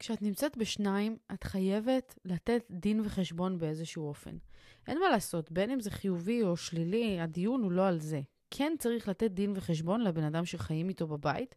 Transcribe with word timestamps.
כשאת 0.00 0.22
נמצאת 0.22 0.56
בשניים, 0.56 1.16
את 1.32 1.44
חייבת 1.44 2.18
לתת 2.24 2.64
דין 2.70 3.00
וחשבון 3.04 3.58
באיזשהו 3.58 4.08
אופן. 4.08 4.36
אין 4.86 4.98
מה 4.98 5.10
לעשות, 5.10 5.52
בין 5.52 5.70
אם 5.70 5.80
זה 5.80 5.90
חיובי 5.90 6.42
או 6.42 6.56
שלילי, 6.56 7.20
הדיון 7.20 7.62
הוא 7.62 7.72
לא 7.72 7.88
על 7.88 7.98
זה. 7.98 8.20
כן 8.50 8.72
צריך 8.78 9.08
לתת 9.08 9.30
דין 9.30 9.52
וחשבון 9.56 10.00
לבן 10.00 10.24
אדם 10.24 10.44
שחיים 10.44 10.88
איתו 10.88 11.06
בבית, 11.06 11.54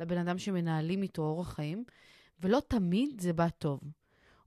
לבן 0.00 0.18
אדם 0.18 0.38
שמנהלים 0.38 1.02
איתו 1.02 1.22
אורח 1.22 1.52
חיים, 1.52 1.84
ולא 2.40 2.60
תמיד 2.68 3.20
זה 3.20 3.32
בא 3.32 3.48
טוב. 3.48 3.80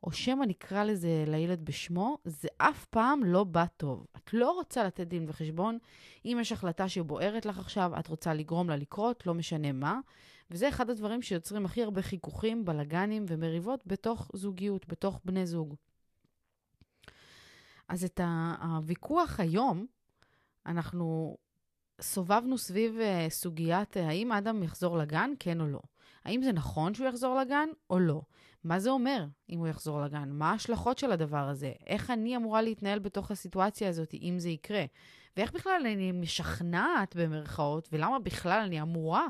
או 0.04 0.12
שמא 0.12 0.46
נקרא 0.46 0.84
לזה 0.84 1.24
לילד 1.28 1.66
בשמו, 1.66 2.18
זה 2.26 2.48
אף 2.58 2.86
פעם 2.86 3.24
לא 3.24 3.44
בא 3.44 3.66
טוב. 3.78 4.06
את 4.18 4.34
לא 4.34 4.52
רוצה 4.52 4.84
לתת 4.84 5.08
דין 5.08 5.26
וחשבון. 5.28 5.78
אם 6.26 6.38
יש 6.42 6.52
החלטה 6.52 6.90
שבוערת 6.90 7.46
לך 7.46 7.60
עכשיו, 7.60 7.92
את 8.00 8.08
רוצה 8.08 8.34
לגרום 8.34 8.70
לה 8.70 8.76
לקרות, 8.76 9.28
לא 9.28 9.34
משנה 9.34 9.72
מה. 9.72 10.00
וזה 10.52 10.70
אחד 10.70 10.90
הדברים 10.90 11.22
שיוצרים 11.22 11.66
הכי 11.66 11.84
הרבה 11.84 12.02
חיכוכים, 12.02 12.66
בלאגנים 12.66 13.26
ומריבות 13.28 13.88
בתוך 13.88 14.32
זוגיות, 14.34 14.88
בתוך 14.88 15.22
בני 15.26 15.46
זוג. 15.46 15.76
אז 17.88 18.04
את 18.04 18.20
הוויכוח 18.62 19.40
היום, 19.40 19.86
אנחנו 20.66 21.38
סובבנו 22.02 22.58
סביב 22.58 23.00
אה, 23.00 23.26
סוגיית 23.30 23.98
אה, 23.98 24.08
האם 24.08 24.32
אדם 24.32 24.64
יחזור 24.64 24.98
לגן, 24.98 25.32
כן 25.40 25.62
או 25.62 25.68
לא. 25.68 25.80
האם 26.26 26.42
זה 26.44 26.52
נכון 26.52 26.94
שהוא 26.94 27.08
יחזור 27.08 27.40
לגן 27.40 27.70
או 27.90 28.00
לא? 28.00 28.22
מה 28.64 28.80
זה 28.80 28.90
אומר 28.90 29.26
אם 29.50 29.60
הוא 29.60 29.68
יחזור 29.68 30.02
לגן? 30.02 30.30
מה 30.32 30.52
ההשלכות 30.52 30.98
של 30.98 31.12
הדבר 31.12 31.50
הזה? 31.50 31.72
איך 31.88 32.10
אני 32.10 32.36
אמורה 32.36 32.62
להתנהל 32.62 33.00
בתוך 33.00 33.32
הסיטואציה 33.32 33.90
הזאת 33.90 34.14
אם 34.14 34.36
זה 34.38 34.50
יקרה? 34.50 34.86
ואיך 35.38 35.52
בכלל 35.52 35.82
אני 35.86 36.12
משכנעת 36.12 37.16
במרכאות, 37.16 37.90
ולמה 37.92 38.20
בכלל 38.20 38.62
אני 38.66 38.82
אמורה 38.82 39.28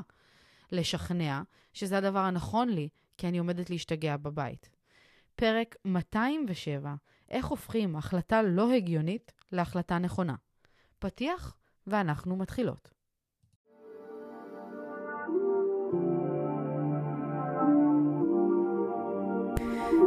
לשכנע 0.72 1.42
שזה 1.72 1.98
הדבר 1.98 2.18
הנכון 2.18 2.68
לי, 2.68 2.88
כי 3.18 3.28
אני 3.28 3.38
עומדת 3.38 3.70
להשתגע 3.70 4.16
בבית. 4.16 4.68
פרק 5.36 5.76
207, 5.84 6.94
איך 7.28 7.46
הופכים 7.46 7.96
החלטה 7.96 8.42
לא 8.42 8.72
הגיונית 8.72 9.32
להחלטה 9.52 9.98
נכונה. 9.98 10.34
פתיח, 10.98 11.56
ואנחנו 11.86 12.36
מתחילות. 12.36 12.90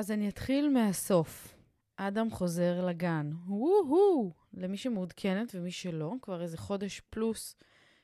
אז 0.00 0.10
אני 0.10 0.28
אתחיל 0.28 0.68
מהסוף. 0.68 1.54
אדם 1.96 2.30
חוזר 2.30 2.86
לגן. 2.86 3.30
וואו! 3.46 4.32
למי 4.54 4.76
שמעודכנת 4.76 5.54
ומי 5.54 5.70
שלא, 5.70 6.12
כבר 6.22 6.42
איזה 6.42 6.58
חודש 6.58 7.00
פלוס 7.00 7.56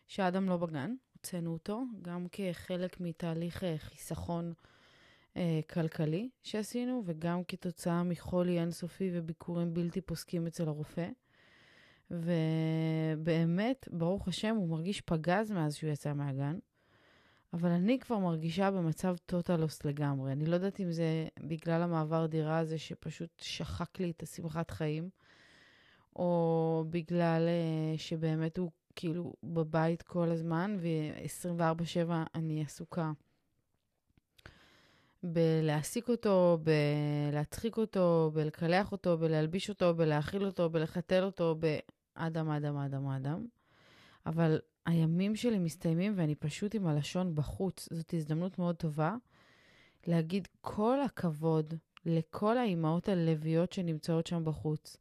שאדם 0.06 0.48
לא 0.48 0.56
בגן. 0.56 0.94
הוצאנו 1.12 1.52
אותו, 1.52 1.82
גם 2.02 2.26
כחלק 2.32 3.00
מתהליך 3.00 3.64
אה, 3.64 3.74
חיסכון 3.78 4.52
אה, 5.36 5.60
כלכלי 5.70 6.28
שעשינו, 6.42 7.02
וגם 7.06 7.44
כתוצאה 7.44 8.02
מחולי 8.02 8.60
אינסופי 8.60 9.10
וביקורים 9.12 9.74
בלתי 9.74 10.00
פוסקים 10.00 10.46
אצל 10.46 10.68
הרופא. 10.68 11.08
ובאמת, 12.10 13.88
ברוך 13.92 14.28
השם, 14.28 14.56
הוא 14.56 14.68
מרגיש 14.68 15.00
פגז 15.00 15.50
מאז 15.50 15.74
שהוא 15.74 15.90
יצא 15.90 16.12
מהגן. 16.12 16.58
אבל 17.52 17.70
אני 17.70 17.98
כבר 17.98 18.18
מרגישה 18.18 18.70
במצב 18.70 19.16
טוטלוס 19.26 19.84
לגמרי. 19.84 20.32
אני 20.32 20.46
לא 20.46 20.54
יודעת 20.54 20.80
אם 20.80 20.92
זה 20.92 21.28
בגלל 21.40 21.82
המעבר 21.82 22.26
דירה 22.26 22.58
הזה 22.58 22.78
שפשוט 22.78 23.30
שחק 23.38 24.00
לי 24.00 24.10
את 24.10 24.22
השמחת 24.22 24.70
חיים, 24.70 25.10
או 26.16 26.84
בגלל 26.90 27.48
uh, 27.48 27.98
שבאמת 28.00 28.58
הוא 28.58 28.70
כאילו 28.96 29.34
בבית 29.42 30.02
כל 30.02 30.30
הזמן, 30.30 30.76
ו-24/7 30.80 32.12
אני 32.34 32.62
עסוקה 32.62 33.12
בלהעסיק 35.22 36.08
אותו, 36.08 36.58
בלהצחיק 36.62 37.76
אותו, 37.76 38.30
בלקלח 38.34 38.92
אותו, 38.92 39.18
בלהלביש 39.18 39.68
אותו, 39.68 39.94
בלהאכיל 39.94 40.44
אותו, 40.44 40.70
בלחתל 40.70 41.22
אותו, 41.24 41.54
באדם, 41.54 42.50
אדם, 42.50 42.76
אדם, 42.76 43.06
אדם. 43.06 43.46
אבל 44.26 44.58
הימים 44.86 45.36
שלי 45.36 45.58
מסתיימים 45.58 46.12
ואני 46.16 46.34
פשוט 46.34 46.74
עם 46.74 46.86
הלשון 46.86 47.34
בחוץ. 47.34 47.88
זאת 47.92 48.14
הזדמנות 48.14 48.58
מאוד 48.58 48.76
טובה 48.76 49.14
להגיד 50.06 50.48
כל 50.60 51.00
הכבוד 51.00 51.74
לכל 52.04 52.58
האימהות 52.58 53.08
הלוויות 53.08 53.72
שנמצאות 53.72 54.26
שם 54.26 54.44
בחוץ, 54.44 54.96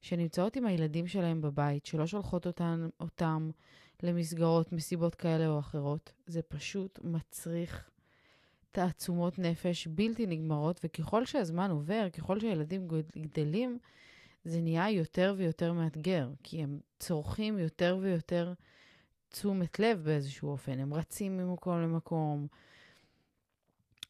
שנמצאות 0.00 0.56
עם 0.56 0.66
הילדים 0.66 1.06
שלהם 1.06 1.40
בבית, 1.40 1.86
שלא 1.86 2.06
שולחות 2.06 2.46
אותן, 2.46 2.88
אותם 3.00 3.50
למסגרות 4.02 4.72
מסיבות 4.72 5.14
כאלה 5.14 5.46
או 5.46 5.58
אחרות. 5.58 6.12
זה 6.26 6.42
פשוט 6.42 6.98
מצריך 7.02 7.90
תעצומות 8.72 9.38
נפש 9.38 9.86
בלתי 9.86 10.26
נגמרות, 10.26 10.80
וככל 10.84 11.24
שהזמן 11.24 11.70
עובר, 11.70 12.10
ככל 12.10 12.40
שהילדים 12.40 12.88
גדלים, 13.18 13.78
זה 14.44 14.60
נהיה 14.60 14.90
יותר 14.90 15.34
ויותר 15.36 15.72
מאתגר, 15.72 16.30
כי 16.42 16.62
הם 16.62 16.80
צורכים 16.98 17.58
יותר 17.58 17.98
ויותר 18.00 18.52
תשומת 19.30 19.78
לב 19.78 20.02
באיזשהו 20.04 20.48
אופן. 20.50 20.78
הם 20.78 20.94
רצים 20.94 21.36
ממקום 21.36 21.82
למקום. 21.82 22.46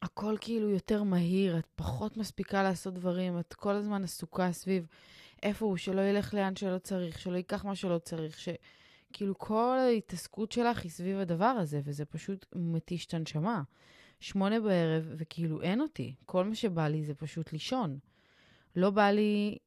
הכל 0.03 0.37
כאילו 0.41 0.69
יותר 0.69 1.03
מהיר, 1.03 1.59
את 1.59 1.67
פחות 1.77 2.17
מספיקה 2.17 2.63
לעשות 2.63 2.95
דברים, 2.95 3.39
את 3.39 3.55
כל 3.55 3.75
הזמן 3.75 4.05
עסוקה 4.05 4.53
סביב 4.53 4.87
איפה 5.43 5.67
הוא, 5.67 5.77
שלא 5.77 6.01
ילך 6.01 6.35
לאן 6.35 6.57
שלא 6.57 6.79
צריך, 6.79 7.19
שלא 7.19 7.37
ייקח 7.37 7.65
מה 7.65 7.75
שלא 7.75 7.99
צריך, 7.99 8.39
שכאילו 8.39 9.39
כל 9.39 9.77
ההתעסקות 9.79 10.53
שלך 10.53 10.83
היא 10.83 10.91
סביב 10.91 11.19
הדבר 11.19 11.45
הזה, 11.45 11.81
וזה 11.85 12.05
פשוט 12.05 12.47
מתיש 12.55 13.07
את 13.07 13.15
הנשמה. 13.15 13.63
שמונה 14.21 14.61
בערב, 14.61 15.13
וכאילו 15.17 15.63
אין 15.63 15.81
אותי. 15.81 16.15
כל 16.27 16.45
מה 16.45 16.55
שבא 16.55 16.89
לי 16.89 17.05
זה 17.05 17.15
פשוט 17.15 17.53
לישון. 17.53 17.99
לא 18.77 18.91
בא 18.91 19.11
לי 19.11 19.59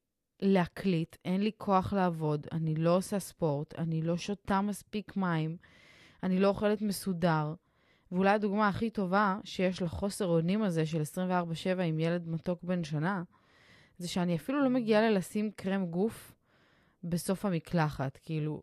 להקליט, 0.46 1.16
אין 1.26 1.42
לי 1.42 1.52
כוח 1.58 1.94
לעבוד, 1.94 2.48
אני 2.52 2.76
לא 2.76 2.96
עושה 2.96 3.20
ספורט, 3.20 3.80
אני 3.80 4.02
לא 4.02 4.18
שותה 4.18 4.62
מספיק 4.62 5.18
מים, 5.18 5.58
אני 6.24 6.40
לא 6.40 6.48
אוכלת 6.48 6.82
מסודר. 6.82 7.54
ואולי 8.12 8.30
הדוגמה 8.30 8.68
הכי 8.68 8.90
טובה 8.90 9.40
שיש 9.44 9.82
לחוסר 9.82 10.26
אונים 10.26 10.64
הזה 10.64 10.86
של 10.86 11.02
24-7 11.78 11.82
עם 11.82 12.00
ילד 12.00 12.28
מתוק 12.28 12.64
בן 12.64 12.84
שנה, 12.84 13.24
זה 13.98 14.08
שאני 14.08 14.36
אפילו 14.36 14.64
לא 14.64 14.70
מגיעה 14.70 15.02
ללשים 15.02 15.52
קרם 15.52 15.86
גוף 15.86 16.36
בסוף 17.04 17.46
המקלחת. 17.46 18.18
כאילו, 18.18 18.62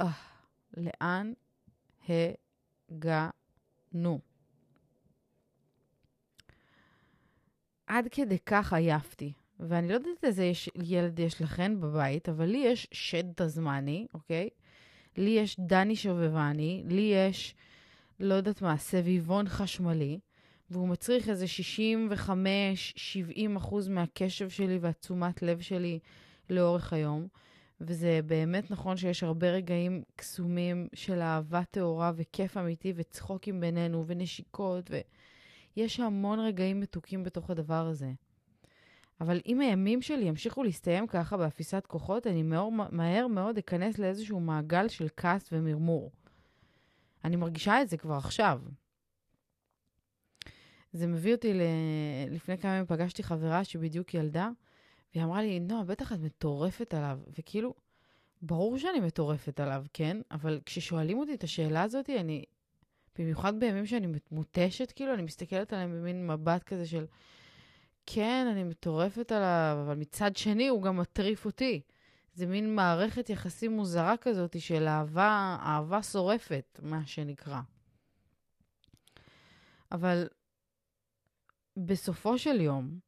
אה, 0.00 0.10
לאן 0.76 1.32
הגענו? 2.08 4.20
עד 7.86 8.08
כדי 8.10 8.38
כך 8.46 8.72
עייפתי. 8.72 9.32
ואני 9.60 9.88
לא 9.88 9.94
יודעת 9.94 10.24
איזה 10.24 10.44
יש, 10.44 10.70
ילד 10.84 11.18
יש 11.18 11.42
לכן 11.42 11.80
בבית, 11.80 12.28
אבל 12.28 12.44
לי 12.44 12.58
יש 12.58 12.86
שד 12.92 13.32
תזמני, 13.32 14.06
אוקיי? 14.14 14.48
לי 15.16 15.30
יש 15.30 15.56
דני 15.60 15.96
שובבני, 15.96 16.82
לי 16.86 17.12
יש, 17.14 17.54
לא 18.20 18.34
יודעת 18.34 18.62
מה, 18.62 18.76
סביבון 18.76 19.48
חשמלי, 19.48 20.18
והוא 20.70 20.88
מצריך 20.88 21.28
איזה 21.28 21.46
65-70 22.14 23.56
אחוז 23.56 23.88
מהקשב 23.88 24.48
שלי 24.48 24.78
והתשומת 24.78 25.42
לב 25.42 25.60
שלי 25.60 25.98
לאורך 26.50 26.92
היום. 26.92 27.26
וזה 27.80 28.20
באמת 28.26 28.70
נכון 28.70 28.96
שיש 28.96 29.22
הרבה 29.22 29.50
רגעים 29.50 30.02
קסומים 30.16 30.88
של 30.94 31.20
אהבה 31.20 31.62
טהורה 31.70 32.12
וכיף 32.16 32.56
אמיתי 32.56 32.92
וצחוקים 32.96 33.60
בינינו 33.60 34.04
ונשיקות, 34.06 34.90
ויש 35.76 36.00
המון 36.00 36.38
רגעים 36.40 36.80
מתוקים 36.80 37.24
בתוך 37.24 37.50
הדבר 37.50 37.86
הזה. 37.86 38.12
אבל 39.20 39.40
אם 39.46 39.60
הימים 39.60 40.02
שלי 40.02 40.24
ימשיכו 40.24 40.62
להסתיים 40.62 41.06
ככה 41.06 41.36
באפיסת 41.36 41.86
כוחות, 41.86 42.26
אני 42.26 42.42
מהר, 42.42 42.68
מהר 42.90 43.26
מאוד 43.26 43.58
אכנס 43.58 43.98
לאיזשהו 43.98 44.40
מעגל 44.40 44.88
של 44.88 45.08
כעס 45.16 45.48
ומרמור. 45.52 46.12
אני 47.24 47.36
מרגישה 47.36 47.82
את 47.82 47.88
זה 47.88 47.96
כבר 47.96 48.14
עכשיו. 48.14 48.60
זה 50.92 51.06
מביא 51.06 51.34
אותי 51.34 51.54
ל... 51.54 51.60
לפני 52.30 52.58
כמה 52.58 52.72
ימים 52.72 52.86
פגשתי 52.86 53.22
חברה 53.22 53.64
שבדיוק 53.64 54.14
ילדה, 54.14 54.50
והיא 55.14 55.24
אמרה 55.24 55.42
לי, 55.42 55.60
נועה, 55.60 55.84
בטח 55.84 56.12
את 56.12 56.18
מטורפת 56.18 56.94
עליו. 56.94 57.18
וכאילו, 57.38 57.74
ברור 58.42 58.78
שאני 58.78 59.00
מטורפת 59.00 59.60
עליו, 59.60 59.84
כן? 59.92 60.16
אבל 60.30 60.60
כששואלים 60.66 61.18
אותי 61.18 61.34
את 61.34 61.44
השאלה 61.44 61.82
הזאת, 61.82 62.10
אני 62.10 62.44
במיוחד 63.18 63.60
בימים 63.60 63.86
שאני 63.86 64.06
מותשת, 64.30 64.92
כאילו, 64.92 65.14
אני 65.14 65.22
מסתכלת 65.22 65.72
עליהם 65.72 65.90
במין 65.92 66.26
מבט 66.26 66.62
כזה 66.62 66.86
של, 66.86 67.06
כן, 68.10 68.46
אני 68.52 68.64
מטורפת 68.64 69.32
עליו, 69.32 69.78
אבל 69.86 69.94
מצד 69.94 70.36
שני 70.36 70.68
הוא 70.68 70.82
גם 70.82 70.96
מטריף 70.96 71.44
אותי. 71.44 71.80
זה 72.34 72.46
מין 72.46 72.74
מערכת 72.74 73.30
יחסים 73.30 73.72
מוזרה 73.72 74.16
כזאת 74.16 74.60
של 74.60 74.88
אהבה, 74.88 75.56
אהבה 75.60 76.02
שורפת, 76.02 76.80
מה 76.82 77.06
שנקרא. 77.06 77.60
אבל 79.92 80.28
בסופו 81.76 82.38
של 82.38 82.60
יום, 82.60 82.98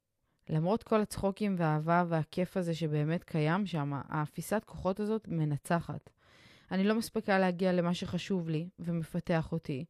למרות 0.49 0.83
כל 0.83 1.01
הצחוקים 1.01 1.55
והאהבה 1.59 2.05
והכיף 2.09 2.57
הזה 2.57 2.75
שבאמת 2.75 3.25
קיים 3.25 3.67
שם, 3.67 3.93
האפיסת 4.09 4.63
כוחות 4.67 5.01
הזאת 5.01 5.29
מנצחת. 5.29 6.11
אני 6.71 6.85
לא 6.85 6.95
מספיקה 6.95 7.39
להגיע 7.39 7.73
למה 7.73 7.95
שחשוב 7.95 8.49
לי 8.49 8.69
ומפתח 8.79 9.53
אותי. 9.53 9.85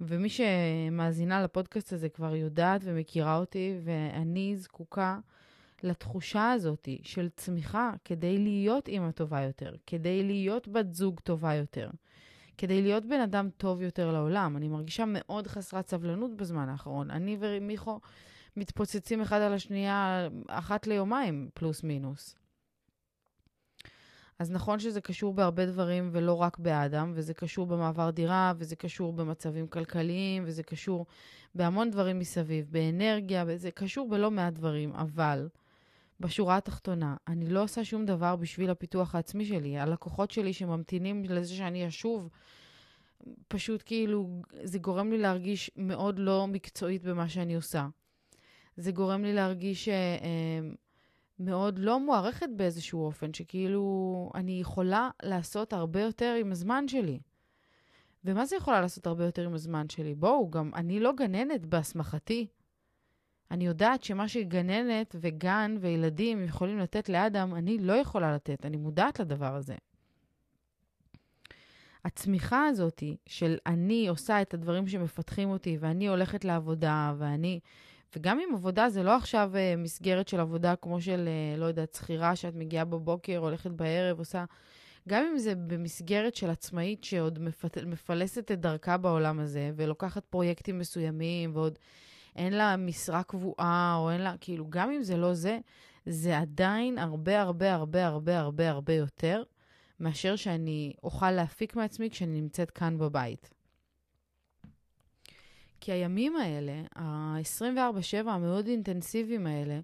ומי 0.00 0.28
שמאזינה 0.28 1.42
לפודקאסט 1.42 1.92
הזה 1.92 2.08
כבר 2.08 2.34
יודעת 2.34 2.80
ומכירה 2.84 3.36
אותי, 3.36 3.78
ואני 3.84 4.56
זקוקה 4.56 5.18
לתחושה 5.82 6.50
הזאת 6.50 6.88
של 7.02 7.28
צמיחה 7.36 7.92
כדי 8.04 8.38
להיות 8.38 8.88
אימא 8.88 9.10
טובה 9.10 9.42
יותר, 9.42 9.74
כדי 9.86 10.22
להיות 10.22 10.68
בת 10.68 10.94
זוג 10.94 11.20
טובה 11.20 11.54
יותר, 11.54 11.90
כדי 12.58 12.82
להיות 12.82 13.04
בן 13.04 13.20
אדם 13.20 13.48
טוב 13.56 13.82
יותר 13.82 14.12
לעולם. 14.12 14.56
אני 14.56 14.68
מרגישה 14.68 15.04
מאוד 15.06 15.46
חסרת 15.46 15.88
סבלנות 15.88 16.36
בזמן 16.36 16.68
האחרון. 16.68 17.10
אני 17.10 17.36
ומיכו 17.40 18.00
מתפוצצים 18.56 19.20
אחד 19.20 19.40
על 19.40 19.52
השנייה 19.52 20.28
אחת 20.48 20.86
ליומיים, 20.86 21.48
פלוס 21.54 21.82
מינוס. 21.82 22.34
אז 24.38 24.50
נכון 24.50 24.78
שזה 24.78 25.00
קשור 25.00 25.34
בהרבה 25.34 25.66
דברים 25.66 26.08
ולא 26.12 26.34
רק 26.34 26.58
באדם, 26.58 27.12
וזה 27.14 27.34
קשור 27.34 27.66
במעבר 27.66 28.10
דירה, 28.10 28.52
וזה 28.56 28.76
קשור 28.76 29.12
במצבים 29.12 29.66
כלכליים, 29.66 30.42
וזה 30.46 30.62
קשור 30.62 31.06
בהמון 31.54 31.90
דברים 31.90 32.18
מסביב, 32.18 32.66
באנרגיה, 32.70 33.44
וזה 33.46 33.70
קשור 33.70 34.08
בלא 34.08 34.30
מעט 34.30 34.52
דברים, 34.52 34.92
אבל 34.92 35.48
בשורה 36.20 36.56
התחתונה, 36.56 37.16
אני 37.28 37.48
לא 37.48 37.62
עושה 37.62 37.84
שום 37.84 38.06
דבר 38.06 38.36
בשביל 38.36 38.70
הפיתוח 38.70 39.14
העצמי 39.14 39.44
שלי. 39.44 39.78
הלקוחות 39.78 40.30
שלי 40.30 40.52
שממתינים 40.52 41.24
לזה 41.24 41.54
שאני 41.54 41.88
אשוב, 41.88 42.28
פשוט 43.48 43.82
כאילו, 43.86 44.42
זה 44.62 44.78
גורם 44.78 45.10
לי 45.10 45.18
להרגיש 45.18 45.70
מאוד 45.76 46.18
לא 46.18 46.46
מקצועית 46.46 47.02
במה 47.02 47.28
שאני 47.28 47.54
עושה. 47.54 47.88
זה 48.76 48.92
גורם 48.92 49.24
לי 49.24 49.32
להרגיש... 49.32 49.88
מאוד 51.40 51.78
לא 51.78 52.00
מוערכת 52.00 52.48
באיזשהו 52.56 53.04
אופן, 53.04 53.34
שכאילו 53.34 54.30
אני 54.34 54.60
יכולה 54.60 55.10
לעשות 55.22 55.72
הרבה 55.72 56.00
יותר 56.00 56.36
עם 56.40 56.52
הזמן 56.52 56.88
שלי. 56.88 57.20
ומה 58.24 58.46
זה 58.46 58.56
יכולה 58.56 58.80
לעשות 58.80 59.06
הרבה 59.06 59.24
יותר 59.24 59.46
עם 59.46 59.54
הזמן 59.54 59.88
שלי? 59.88 60.14
בואו, 60.14 60.50
גם 60.50 60.70
אני 60.74 61.00
לא 61.00 61.12
גננת 61.12 61.66
בהסמכתי. 61.66 62.46
אני 63.50 63.66
יודעת 63.66 64.04
שמה 64.04 64.28
שגננת 64.28 65.16
וגן 65.20 65.76
וילדים 65.80 66.44
יכולים 66.44 66.78
לתת 66.78 67.08
לאדם, 67.08 67.54
אני 67.54 67.78
לא 67.78 67.92
יכולה 67.92 68.34
לתת, 68.34 68.66
אני 68.66 68.76
מודעת 68.76 69.20
לדבר 69.20 69.54
הזה. 69.54 69.76
הצמיחה 72.04 72.66
הזאת 72.66 73.02
של 73.26 73.56
אני 73.66 74.08
עושה 74.08 74.42
את 74.42 74.54
הדברים 74.54 74.88
שמפתחים 74.88 75.50
אותי, 75.50 75.76
ואני 75.80 76.08
הולכת 76.08 76.44
לעבודה, 76.44 77.14
ואני 77.18 77.60
וגם 78.16 78.40
אם 78.40 78.54
עבודה 78.54 78.88
זה 78.88 79.02
לא 79.02 79.16
עכשיו 79.16 79.50
uh, 79.54 79.80
מסגרת 79.80 80.28
של 80.28 80.40
עבודה 80.40 80.76
כמו 80.76 81.00
של, 81.00 81.28
uh, 81.56 81.60
לא 81.60 81.66
יודעת, 81.66 81.94
שכירה 81.94 82.36
שאת 82.36 82.54
מגיעה 82.54 82.84
בבוקר, 82.84 83.36
הולכת 83.36 83.70
בערב, 83.70 84.18
עושה... 84.18 84.44
גם 85.08 85.24
אם 85.32 85.38
זה 85.38 85.54
במסגרת 85.54 86.34
של 86.34 86.50
עצמאית 86.50 87.04
שעוד 87.04 87.38
מפת... 87.38 87.78
מפלסת 87.78 88.52
את 88.52 88.60
דרכה 88.60 88.96
בעולם 88.96 89.40
הזה, 89.40 89.70
ולוקחת 89.76 90.24
פרויקטים 90.24 90.78
מסוימים, 90.78 91.50
ועוד 91.54 91.78
אין 92.36 92.52
לה 92.52 92.76
משרה 92.76 93.22
קבועה, 93.22 93.96
או 93.98 94.10
אין 94.10 94.20
לה, 94.20 94.34
כאילו, 94.40 94.70
גם 94.70 94.90
אם 94.90 95.02
זה 95.02 95.16
לא 95.16 95.34
זה, 95.34 95.58
זה 96.06 96.38
עדיין 96.38 96.98
הרבה 96.98 97.40
הרבה 97.40 97.74
הרבה 97.74 98.06
הרבה 98.06 98.38
הרבה 98.38 98.70
הרבה 98.70 98.92
יותר 98.92 99.42
מאשר 100.00 100.36
שאני 100.36 100.92
אוכל 101.02 101.30
להפיק 101.30 101.76
מעצמי 101.76 102.10
כשאני 102.10 102.40
נמצאת 102.40 102.70
כאן 102.70 102.98
בבית. 102.98 103.50
כי 105.80 105.92
הימים 105.92 106.36
האלה, 106.36 106.82
ה-24-7 106.96 108.30
המאוד 108.30 108.66
אינטנסיביים 108.66 109.46
האלה, 109.46 109.80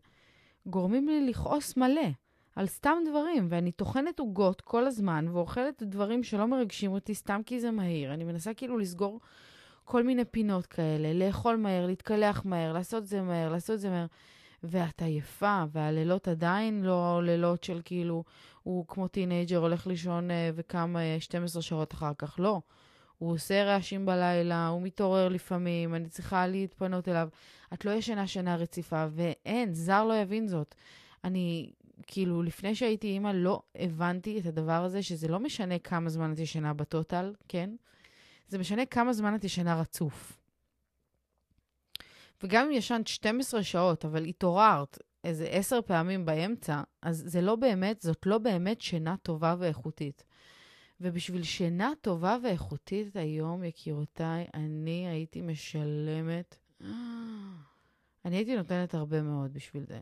גורמים 0.67 1.09
לי 1.09 1.27
לכעוס 1.27 1.77
מלא 1.77 2.09
על 2.57 2.67
סתם 2.67 2.97
דברים, 3.11 3.47
ואני 3.51 3.73
טוחנת 3.73 4.19
עוגות 4.19 4.61
כל 4.61 4.87
הזמן 4.87 5.27
ואוכלת 5.33 5.83
דברים 5.83 6.23
שלא 6.23 6.47
מרגשים 6.47 6.93
אותי 6.93 7.15
סתם 7.15 7.41
כי 7.47 7.61
זה 7.61 7.71
מהיר. 7.71 8.15
אני 8.15 8.25
מנסה 8.25 8.55
כאילו 8.55 8.79
לסגור 8.79 9.21
כל 9.85 10.03
מיני 10.03 10.25
פינות 10.25 10.67
כאלה, 10.67 11.13
לאכול 11.13 11.57
מהר, 11.57 11.87
להתקלח 11.87 12.45
מהר, 12.45 12.73
לעשות 12.73 13.07
זה 13.07 13.23
מהר, 13.23 13.53
לעשות 13.53 13.81
זה 13.81 13.91
מהר. 13.91 14.07
ואת 14.63 15.03
עייפה, 15.03 15.65
והלילות 15.73 16.29
עדיין 16.29 16.83
לא 16.83 17.21
לילות 17.25 17.65
של 17.65 17.81
כאילו, 17.85 18.25
הוא 18.63 18.85
כמו 18.89 19.09
teenager 19.09 19.59
הולך 19.59 19.87
לישון 19.87 20.31
אה, 20.31 20.51
וקם 20.55 20.97
12 21.19 21.63
שעות 21.63 21.95
אחר 21.95 22.13
כך. 22.19 22.37
לא. 22.39 22.61
הוא 23.19 23.33
עושה 23.33 23.65
רעשים 23.65 24.07
בלילה, 24.07 24.67
הוא 24.67 24.83
מתעורר 24.83 25.29
לפעמים, 25.29 25.95
אני 25.95 26.09
צריכה 26.09 26.47
להתפנות 26.47 27.09
אליו. 27.09 27.29
את 27.75 27.85
לא 27.85 27.91
ישנה 27.91 28.27
שנה 28.27 28.57
רציפה, 28.57 29.07
ואין, 29.11 29.75
זר 29.75 30.05
לא 30.05 30.15
יבין 30.15 30.49
זאת. 30.49 30.75
אני, 31.25 31.71
כאילו, 32.07 32.43
לפני 32.43 32.75
שהייתי 32.75 33.07
אימא, 33.07 33.33
לא 33.35 33.63
הבנתי 33.75 34.39
את 34.39 34.47
הדבר 34.47 34.85
הזה, 34.85 35.03
שזה 35.03 35.29
לא 35.29 35.41
משנה 35.41 35.79
כמה 35.79 36.09
זמן 36.09 36.33
את 36.33 36.39
ישנה 36.39 36.75
בטוטל, 36.75 37.35
כן? 37.49 37.71
זה 38.49 38.59
משנה 38.59 38.87
כמה 38.87 39.13
זמן 39.13 39.35
את 39.35 39.45
ישנה 39.45 39.81
רצוף. 39.81 40.39
וגם 42.43 42.67
אם 42.67 42.73
ישנת 42.73 43.07
12 43.07 43.63
שעות, 43.63 44.05
אבל 44.05 44.25
התעוררת 44.25 44.99
איזה 45.25 45.45
עשר 45.45 45.83
פעמים 45.83 46.25
באמצע, 46.25 46.83
אז 47.03 47.23
זה 47.27 47.41
לא 47.41 47.57
באמת, 47.57 48.01
זאת 48.01 48.27
לא 48.27 48.39
באמת 48.39 48.81
שינה 48.81 49.17
טובה 49.23 49.55
ואיכותית. 49.59 50.25
ובשביל 51.01 51.43
שינה 51.43 51.93
טובה 52.01 52.37
ואיכותית 52.43 53.17
היום, 53.17 53.65
יקירותיי, 53.65 54.47
אני 54.55 55.09
הייתי 55.09 55.41
משלמת, 55.41 56.57
אני 58.25 58.37
הייתי 58.37 58.57
נותנת 58.57 58.95
הרבה 58.95 59.23
מאוד 59.23 59.53
בשביל 59.53 59.85
זה. 59.87 60.01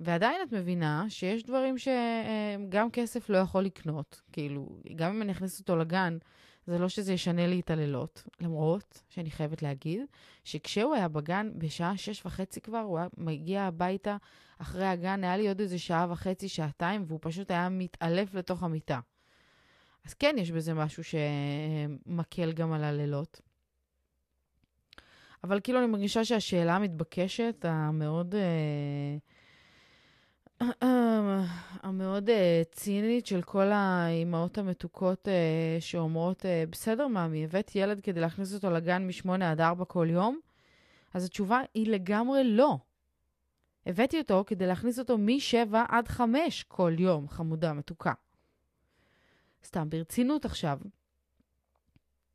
ועדיין 0.00 0.42
את 0.42 0.52
מבינה 0.52 1.04
שיש 1.08 1.42
דברים 1.42 1.74
שגם 1.78 2.90
כסף 2.90 3.28
לא 3.28 3.36
יכול 3.36 3.64
לקנות. 3.64 4.20
כאילו, 4.32 4.68
גם 4.96 5.14
אם 5.14 5.22
אני 5.22 5.32
אכניס 5.32 5.60
אותו 5.60 5.76
לגן, 5.76 6.18
זה 6.66 6.78
לא 6.78 6.88
שזה 6.88 7.12
ישנה 7.12 7.46
לי 7.46 7.60
את 7.60 7.70
הלילות. 7.70 8.22
למרות 8.40 9.02
שאני 9.08 9.30
חייבת 9.30 9.62
להגיד 9.62 10.00
שכשהוא 10.44 10.94
היה 10.94 11.08
בגן, 11.08 11.50
בשעה 11.54 11.96
שש 11.96 12.26
וחצי 12.26 12.60
כבר, 12.60 12.78
הוא 12.78 12.98
היה 12.98 13.08
מגיע 13.16 13.62
הביתה 13.62 14.16
אחרי 14.58 14.86
הגן, 14.86 15.24
היה 15.24 15.36
לי 15.36 15.48
עוד 15.48 15.60
איזה 15.60 15.78
שעה 15.78 16.06
וחצי, 16.10 16.48
שעתיים, 16.48 17.04
והוא 17.06 17.18
פשוט 17.22 17.50
היה 17.50 17.68
מתעלף 17.68 18.34
לתוך 18.34 18.62
המיטה. 18.62 19.00
אז 20.08 20.14
כן, 20.14 20.36
יש 20.38 20.50
בזה 20.50 20.74
משהו 20.74 21.02
שמקל 21.04 22.52
גם 22.52 22.72
על 22.72 22.84
הלילות. 22.84 23.40
אבל 25.44 25.60
כאילו 25.60 25.78
אני 25.78 25.86
מרגישה 25.86 26.24
שהשאלה 26.24 26.76
המתבקשת, 26.76 27.64
המאוד... 27.68 28.34
uh, 30.62 30.64
המאוד 31.82 32.28
uh, 32.28 32.32
צינית 32.72 33.26
של 33.26 33.42
כל 33.42 33.66
האימהות 33.72 34.58
המתוקות 34.58 35.28
uh, 35.28 35.80
שאומרות, 35.80 36.44
בסדר, 36.70 37.06
מאמי, 37.06 37.44
הבאת 37.44 37.76
ילד 37.76 38.00
כדי 38.00 38.20
להכניס 38.20 38.54
אותו 38.54 38.70
לגן 38.70 39.06
מ-8 39.06 39.44
עד 39.44 39.60
4 39.60 39.84
כל 39.84 40.06
יום? 40.10 40.38
אז 41.14 41.24
התשובה 41.24 41.60
היא 41.74 41.90
לגמרי 41.90 42.44
לא. 42.44 42.78
הבאתי 43.86 44.18
אותו 44.18 44.44
כדי 44.46 44.66
להכניס 44.66 44.98
אותו 44.98 45.18
מ-7 45.18 45.76
עד 45.88 46.08
5 46.08 46.62
כל 46.68 46.96
יום, 46.98 47.28
חמודה, 47.28 47.72
מתוקה. 47.72 48.12
סתם, 49.64 49.90
ברצינות 49.90 50.44
עכשיו, 50.44 50.78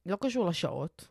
לא 0.05 0.17
קשור 0.21 0.45
לשעות, 0.45 1.07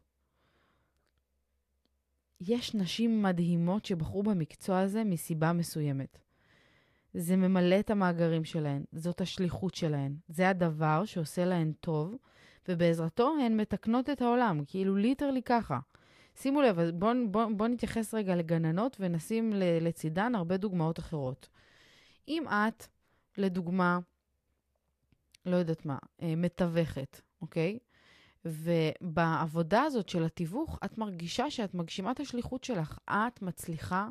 יש 2.40 2.74
נשים 2.74 3.22
מדהימות 3.22 3.84
שבחרו 3.84 4.22
במקצוע 4.22 4.80
הזה 4.80 5.04
מסיבה 5.04 5.52
מסוימת. 5.52 6.18
זה 7.14 7.36
ממלא 7.36 7.80
את 7.80 7.90
המאגרים 7.90 8.44
שלהן, 8.44 8.84
זאת 8.92 9.20
השליחות 9.20 9.74
שלהן, 9.74 10.16
זה 10.28 10.48
הדבר 10.48 11.04
שעושה 11.04 11.44
להן 11.44 11.72
טוב, 11.80 12.14
ובעזרתו 12.68 13.34
הן 13.46 13.56
מתקנות 13.56 14.10
את 14.10 14.22
העולם, 14.22 14.64
כאילו 14.66 14.96
ליטרלי 14.96 15.42
ככה. 15.42 15.78
שימו 16.36 16.62
לב, 16.62 16.80
בואו 16.90 17.12
בוא, 17.30 17.44
בוא 17.56 17.68
נתייחס 17.68 18.14
רגע 18.14 18.36
לגננות 18.36 18.96
ונשים 19.00 19.52
לצידן 19.80 20.34
הרבה 20.34 20.56
דוגמאות 20.56 20.98
אחרות. 20.98 21.48
אם 22.28 22.44
את, 22.48 22.86
לדוגמה, 23.38 23.98
לא 25.46 25.56
יודעת 25.56 25.86
מה, 25.86 25.98
אה, 26.22 26.36
מתווכת, 26.36 27.20
אוקיי? 27.42 27.78
ובעבודה 28.44 29.82
הזאת 29.82 30.08
של 30.08 30.24
התיווך, 30.24 30.78
את 30.84 30.98
מרגישה 30.98 31.50
שאת 31.50 31.74
מגשימה 31.74 32.10
את 32.10 32.20
השליחות 32.20 32.64
שלך. 32.64 32.98
את 33.10 33.42
מצליחה 33.42 34.08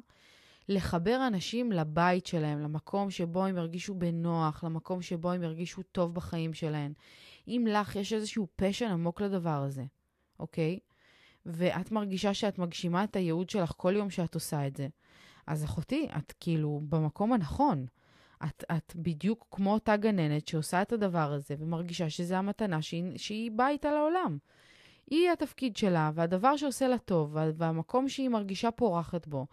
לחבר 0.69 1.27
אנשים 1.27 1.71
לבית 1.71 2.25
שלהם, 2.25 2.59
למקום 2.59 3.11
שבו 3.11 3.45
הם 3.45 3.57
ירגישו 3.57 3.95
בנוח, 3.95 4.63
למקום 4.63 5.01
שבו 5.01 5.31
הם 5.31 5.43
ירגישו 5.43 5.83
טוב 5.83 6.15
בחיים 6.15 6.53
שלהם. 6.53 6.93
אם 7.47 7.67
לך 7.69 7.95
יש 7.95 8.13
איזשהו 8.13 8.47
פשן 8.55 8.88
עמוק 8.88 9.21
לדבר 9.21 9.63
הזה, 9.63 9.83
אוקיי? 10.39 10.79
ואת 11.45 11.91
מרגישה 11.91 12.33
שאת 12.33 12.57
מגשימה 12.57 13.03
את 13.03 13.15
הייעוד 13.15 13.50
שלך 13.50 13.73
כל 13.77 13.93
יום 13.95 14.09
שאת 14.09 14.35
עושה 14.35 14.67
את 14.67 14.75
זה, 14.75 14.88
אז 15.47 15.65
אחותי, 15.65 16.07
את 16.17 16.33
כאילו 16.39 16.81
במקום 16.89 17.33
הנכון. 17.33 17.85
את, 18.45 18.63
את 18.77 18.93
בדיוק 18.95 19.48
כמו 19.51 19.74
אותה 19.74 19.98
גננת 19.98 20.48
שעושה 20.48 20.81
את 20.81 20.91
הדבר 20.91 21.31
הזה 21.33 21.55
ומרגישה 21.60 22.10
שזו 22.10 22.36
המתנה 22.36 22.81
שהיא, 22.81 23.17
שהיא 23.17 23.51
באה 23.51 23.69
איתה 23.69 23.91
לעולם. 23.91 24.38
היא 25.10 25.29
התפקיד 25.31 25.77
שלה, 25.77 26.12
והדבר 26.13 26.57
שעושה 26.57 26.88
לה 26.88 26.98
טוב, 26.98 27.38
והמקום 27.55 28.10
שהיא 28.10 28.29
מרגישה 28.29 28.71
פורחת 28.71 29.27
בו, 29.27 29.48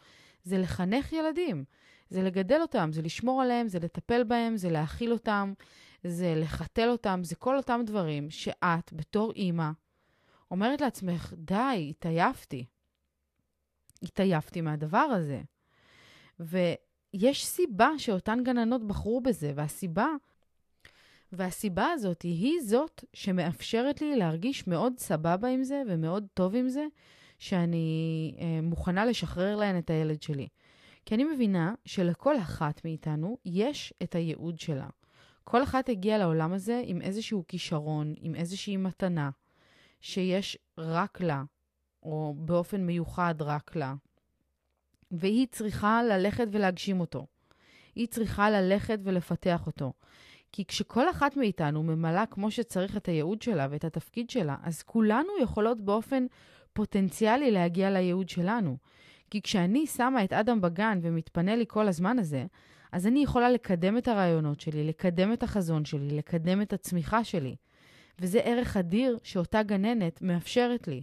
זה 0.45 0.59
לחנך 0.59 1.12
ילדים. 1.12 1.64
זה 2.11 2.23
לגדל 2.23 2.61
אותם, 2.61 2.90
זה 2.92 3.02
לשמור 3.02 3.42
עליהם, 3.42 3.68
זה 3.68 3.78
לטפל 3.78 4.25
בהם, 4.25 4.57
זה 4.57 4.71
להאכיל 4.71 5.12
אותם, 5.12 5.52
זה 6.04 6.35
לחתל 6.37 6.88
אותם, 6.88 7.21
זה 7.25 7.37
כל 7.37 7.57
אותם 7.57 7.80
דברים 7.87 8.30
שאת, 8.30 8.92
בתור 8.92 9.33
אימא, 9.33 9.71
אומרת 10.50 10.80
לעצמך, 10.80 11.35
די, 11.37 11.87
התעייפתי. 11.90 12.64
התעייפתי 14.02 14.61
מהדבר 14.61 14.99
הזה. 14.99 15.42
ויש 17.15 17.47
סיבה 17.47 17.91
שאותן 17.99 18.38
גננות 18.45 18.87
בחרו 18.87 19.21
בזה, 19.21 19.53
והסיבה, 19.55 20.07
והסיבה 21.33 21.87
הזאת 21.87 22.23
היא 22.23 22.61
זאת 22.61 23.05
שמאפשרת 23.12 24.00
לי 24.00 24.17
להרגיש 24.17 24.67
מאוד 24.67 24.99
סבבה 24.99 25.49
עם 25.49 25.62
זה 25.62 25.83
ומאוד 25.88 26.27
טוב 26.35 26.55
עם 26.55 26.69
זה, 26.69 26.87
שאני 27.38 28.35
אה, 28.41 28.61
מוכנה 28.62 29.05
לשחרר 29.05 29.57
להן 29.57 29.79
את 29.79 29.91
הילד 29.91 30.23
שלי. 30.23 30.49
כי 31.07 31.15
אני 31.15 31.25
מבינה 31.25 31.75
שלכל 31.85 32.38
אחת 32.38 32.85
מאיתנו 32.85 33.38
יש 33.45 33.95
את 34.03 34.15
הייעוד 34.15 34.59
שלה. 34.59 34.88
כל 35.45 35.62
אחת 35.62 35.88
הגיעה 35.88 36.19
לעולם 36.19 36.53
הזה 36.53 36.83
עם 36.85 37.03
איזשהו 37.03 37.45
כישרון, 37.49 38.15
עם 38.21 38.35
איזושהי 38.35 38.77
מתנה, 38.77 39.31
שיש 40.00 40.59
רק 40.79 41.21
לה, 41.21 41.43
או 42.03 42.35
באופן 42.38 42.81
מיוחד 42.81 43.35
רק 43.41 43.77
לה. 43.77 43.95
והיא 45.11 45.47
צריכה 45.50 46.03
ללכת 46.03 46.47
ולהגשים 46.53 47.00
אותו. 47.00 47.27
היא 47.95 48.09
צריכה 48.09 48.50
ללכת 48.50 48.99
ולפתח 49.03 49.67
אותו. 49.67 49.93
כי 50.53 50.65
כשכל 50.65 51.11
אחת 51.11 51.37
מאיתנו 51.37 51.83
ממלאה 51.83 52.27
כמו 52.27 52.50
שצריך 52.50 52.97
את 52.97 53.09
הייעוד 53.09 53.43
שלה 53.43 53.67
ואת 53.71 53.85
התפקיד 53.85 54.31
שלה, 54.31 54.57
אז 54.62 54.83
כולנו 54.83 55.29
יכולות 55.43 55.81
באופן 55.81 56.27
פוטנציאלי 56.73 57.50
להגיע 57.50 57.91
לייעוד 57.91 58.29
שלנו. 58.29 58.77
כי 59.31 59.43
כשאני 59.43 59.87
שמה 59.87 60.25
את 60.25 60.33
אדם 60.33 60.61
בגן 60.61 60.99
ומתפנה 61.03 61.57
לי 61.57 61.65
כל 61.69 61.88
הזמן 61.88 62.19
הזה, 62.19 62.47
אז 62.93 63.07
אני 63.07 63.23
יכולה 63.23 63.50
לקדם 63.50 63.99
את 63.99 64.09
הרעיונות 64.09 64.61
שלי, 64.61 64.85
לקדם 64.85 65.33
את 65.33 65.43
החזון 65.43 65.85
שלי, 65.85 66.17
לקדם 66.17 66.62
את 66.62 66.73
הצמיחה 66.73 67.25
שלי. 67.25 67.57
וזה 68.21 68.41
ערך 68.41 68.77
אדיר 68.77 69.19
שאותה 69.23 69.62
גננת 69.62 70.23
מאפשרת 70.23 70.88
לי. 70.88 71.03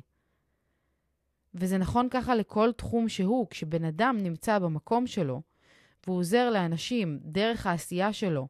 וזה 1.56 1.78
נכון 1.78 2.08
ככה 2.10 2.36
לכל 2.36 2.72
תחום 2.72 3.10
שהוא, 3.10 3.48
כשבן 3.50 3.84
אדם 3.84 4.18
נמצא 4.20 4.60
במקום 4.60 5.08
שלו, 5.08 5.42
והוא 6.08 6.18
עוזר 6.18 6.50
לאנשים 6.50 7.20
דרך 7.22 7.68
העשייה 7.68 8.14
שלו, 8.14 8.48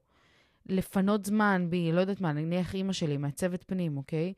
לפנות 0.66 1.26
זמן 1.26 1.68
בי, 1.70 1.92
לא 1.92 2.02
יודעת 2.02 2.22
מה, 2.22 2.34
נניח 2.34 2.76
אימא 2.76 2.94
שלי, 2.94 3.18
מעצבת 3.18 3.64
פנים, 3.64 3.98
אוקיי? 3.98 4.34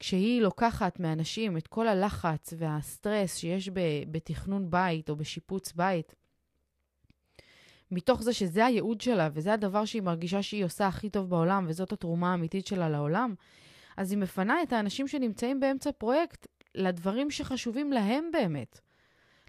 כשהיא 0.00 0.42
לוקחת 0.42 1.00
מאנשים 1.00 1.56
את 1.56 1.66
כל 1.66 1.88
הלחץ 1.88 2.54
והסטרס 2.58 3.36
שיש 3.36 3.70
בתכנון 4.10 4.70
בית 4.70 5.10
או 5.10 5.16
בשיפוץ 5.16 5.72
בית, 5.72 6.14
מתוך 7.90 8.22
זה 8.22 8.32
שזה 8.32 8.66
הייעוד 8.66 9.00
שלה 9.00 9.28
וזה 9.32 9.52
הדבר 9.52 9.84
שהיא 9.84 10.02
מרגישה 10.02 10.42
שהיא 10.42 10.64
עושה 10.64 10.86
הכי 10.86 11.10
טוב 11.10 11.30
בעולם 11.30 11.64
וזאת 11.68 11.92
התרומה 11.92 12.30
האמיתית 12.30 12.66
שלה 12.66 12.88
לעולם, 12.88 13.34
אז 13.96 14.10
היא 14.10 14.18
מפנה 14.18 14.62
את 14.62 14.72
האנשים 14.72 15.08
שנמצאים 15.08 15.60
באמצע 15.60 15.90
פרויקט 15.92 16.46
לדברים 16.74 17.30
שחשובים 17.30 17.92
להם 17.92 18.30
באמת. 18.32 18.80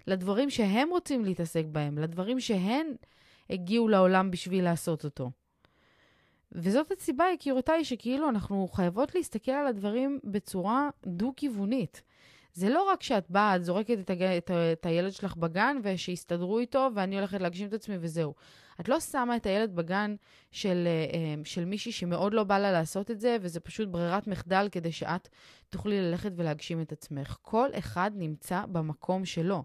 לדברים 0.06 0.50
שהם 0.50 0.90
רוצים 0.90 1.24
להתעסק 1.24 1.64
בהם, 1.72 1.98
לדברים 1.98 2.40
שהן 2.40 2.86
הגיעו 3.50 3.88
לעולם 3.88 4.30
בשביל 4.30 4.64
לעשות 4.64 5.04
אותו. 5.04 5.30
וזאת 6.52 6.92
הסיבה, 6.92 7.24
יקירותיי, 7.34 7.84
שכאילו 7.84 8.28
אנחנו 8.28 8.68
חייבות 8.68 9.14
להסתכל 9.14 9.52
על 9.52 9.66
הדברים 9.66 10.18
בצורה 10.24 10.88
דו-כיוונית. 11.06 12.02
זה 12.52 12.68
לא 12.68 12.82
רק 12.82 13.02
שאת 13.02 13.30
באה, 13.30 13.56
את 13.56 13.64
זורקת 13.64 13.98
את, 14.00 14.10
הג... 14.10 14.22
את, 14.22 14.50
את 14.72 14.86
הילד 14.86 15.12
שלך 15.12 15.36
בגן 15.36 15.76
ושיסתדרו 15.82 16.58
איתו 16.58 16.88
ואני 16.94 17.18
הולכת 17.18 17.40
להגשים 17.40 17.68
את 17.68 17.72
עצמי 17.72 17.96
וזהו. 18.00 18.34
את 18.80 18.88
לא 18.88 19.00
שמה 19.00 19.36
את 19.36 19.46
הילד 19.46 19.74
בגן 19.74 20.14
של, 20.50 20.88
אה, 21.12 21.44
של 21.44 21.64
מישהי 21.64 21.92
שמאוד 21.92 22.34
לא 22.34 22.44
בא 22.44 22.58
לה 22.58 22.72
לעשות 22.72 23.10
את 23.10 23.20
זה, 23.20 23.36
וזה 23.40 23.60
פשוט 23.60 23.88
ברירת 23.88 24.26
מחדל 24.26 24.68
כדי 24.72 24.92
שאת 24.92 25.28
תוכלי 25.70 26.00
ללכת 26.00 26.32
ולהגשים 26.36 26.80
את 26.80 26.92
עצמך. 26.92 27.36
כל 27.42 27.68
אחד 27.78 28.10
נמצא 28.14 28.66
במקום 28.66 29.24
שלו. 29.24 29.62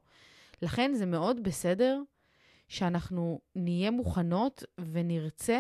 לכן 0.62 0.94
זה 0.94 1.06
מאוד 1.06 1.44
בסדר 1.44 2.02
שאנחנו 2.68 3.40
נהיה 3.56 3.92
מוכנות 3.92 4.64
ונרצה 4.92 5.60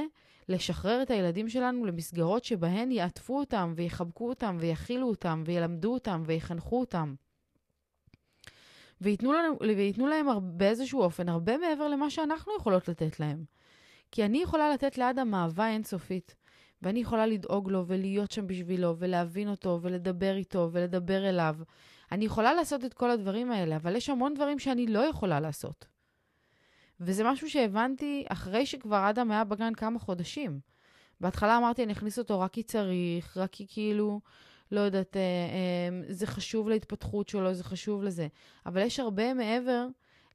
לשחרר 0.49 1.01
את 1.01 1.11
הילדים 1.11 1.49
שלנו 1.49 1.85
למסגרות 1.85 2.43
שבהן 2.43 2.91
יעטפו 2.91 3.39
אותם 3.39 3.73
ויחבקו 3.75 4.29
אותם 4.29 4.57
ויכילו 4.59 5.07
אותם 5.07 5.43
וילמדו 5.45 5.93
אותם 5.93 6.23
ויחנכו 6.25 6.79
אותם. 6.79 7.15
וייתנו, 9.01 9.33
לנו, 9.33 9.57
וייתנו 9.61 10.07
להם 10.07 10.27
באיזשהו 10.41 11.01
אופן 11.01 11.29
הרבה 11.29 11.57
מעבר 11.57 11.87
למה 11.87 12.09
שאנחנו 12.09 12.53
יכולות 12.59 12.87
לתת 12.87 13.19
להם. 13.19 13.43
כי 14.11 14.25
אני 14.25 14.41
יכולה 14.41 14.73
לתת 14.73 14.97
לאדם 14.97 15.35
אהבה 15.35 15.69
אינסופית, 15.69 16.35
ואני 16.81 16.99
יכולה 16.99 17.25
לדאוג 17.25 17.69
לו 17.69 17.83
ולהיות 17.87 18.31
שם 18.31 18.47
בשבילו 18.47 18.95
ולהבין 18.97 19.49
אותו 19.49 19.79
ולדבר 19.81 20.35
איתו 20.35 20.69
ולדבר 20.71 21.29
אליו. 21.29 21.55
אני 22.11 22.25
יכולה 22.25 22.53
לעשות 22.53 22.85
את 22.85 22.93
כל 22.93 23.11
הדברים 23.11 23.51
האלה, 23.51 23.75
אבל 23.75 23.95
יש 23.95 24.09
המון 24.09 24.33
דברים 24.33 24.59
שאני 24.59 24.87
לא 24.87 24.99
יכולה 24.99 25.39
לעשות. 25.39 25.87
וזה 26.99 27.23
משהו 27.23 27.49
שהבנתי 27.49 28.25
אחרי 28.29 28.65
שכבר 28.65 29.09
אדם 29.09 29.31
היה 29.31 29.43
בגן 29.43 29.73
כמה 29.73 29.99
חודשים. 29.99 30.59
בהתחלה 31.21 31.57
אמרתי, 31.57 31.83
אני 31.83 31.93
אכניס 31.93 32.19
אותו 32.19 32.39
רק 32.39 32.51
כי 32.53 32.63
צריך, 32.63 33.37
רק 33.37 33.51
כי 33.51 33.65
כאילו, 33.69 34.21
לא 34.71 34.79
יודעת, 34.79 35.17
אה, 35.17 35.21
אה, 35.21 36.13
זה 36.13 36.27
חשוב 36.27 36.69
להתפתחות 36.69 37.29
שלו, 37.29 37.53
זה 37.53 37.63
חשוב 37.63 38.03
לזה. 38.03 38.27
אבל 38.65 38.81
יש 38.81 38.99
הרבה 38.99 39.33
מעבר 39.33 39.87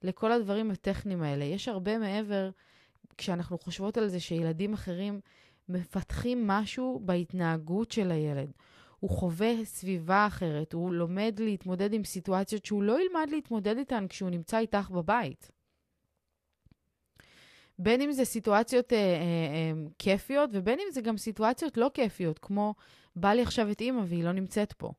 לכל 0.02 0.32
הדברים 0.32 0.70
הטכניים 0.70 1.22
האלה. 1.22 1.44
יש 1.44 1.68
הרבה 1.68 1.98
מעבר, 1.98 2.50
כשאנחנו 3.18 3.58
חושבות 3.58 3.96
על 3.96 4.08
זה, 4.08 4.20
שילדים 4.20 4.72
אחרים 4.72 5.20
מפתחים 5.68 6.46
משהו 6.46 7.00
בהתנהגות 7.04 7.90
של 7.90 8.10
הילד. 8.10 8.52
הוא 9.00 9.10
חווה 9.10 9.64
סביבה 9.64 10.26
אחרת, 10.26 10.72
הוא 10.72 10.92
לומד 10.92 11.34
להתמודד 11.38 11.92
עם 11.92 12.04
סיטואציות 12.04 12.64
שהוא 12.64 12.82
לא 12.82 12.98
ילמד 13.00 13.28
להתמודד 13.30 13.76
איתן 13.78 14.06
כשהוא 14.08 14.30
נמצא 14.30 14.58
איתך 14.58 14.90
בבית. 14.90 15.50
בין 17.78 18.00
אם 18.00 18.12
זה 18.12 18.24
סיטואציות 18.24 18.92
אה, 18.92 18.98
אה, 18.98 19.02
אה, 19.02 19.72
כיפיות, 19.98 20.50
ובין 20.52 20.78
אם 20.80 20.92
זה 20.92 21.00
גם 21.00 21.16
סיטואציות 21.16 21.76
לא 21.76 21.90
כיפיות, 21.94 22.38
כמו 22.38 22.74
בא 23.16 23.32
לי 23.32 23.42
עכשיו 23.42 23.70
את 23.70 23.80
אימא 23.80 24.02
והיא 24.06 24.24
לא 24.24 24.32
נמצאת 24.32 24.72
פה. 24.72 24.92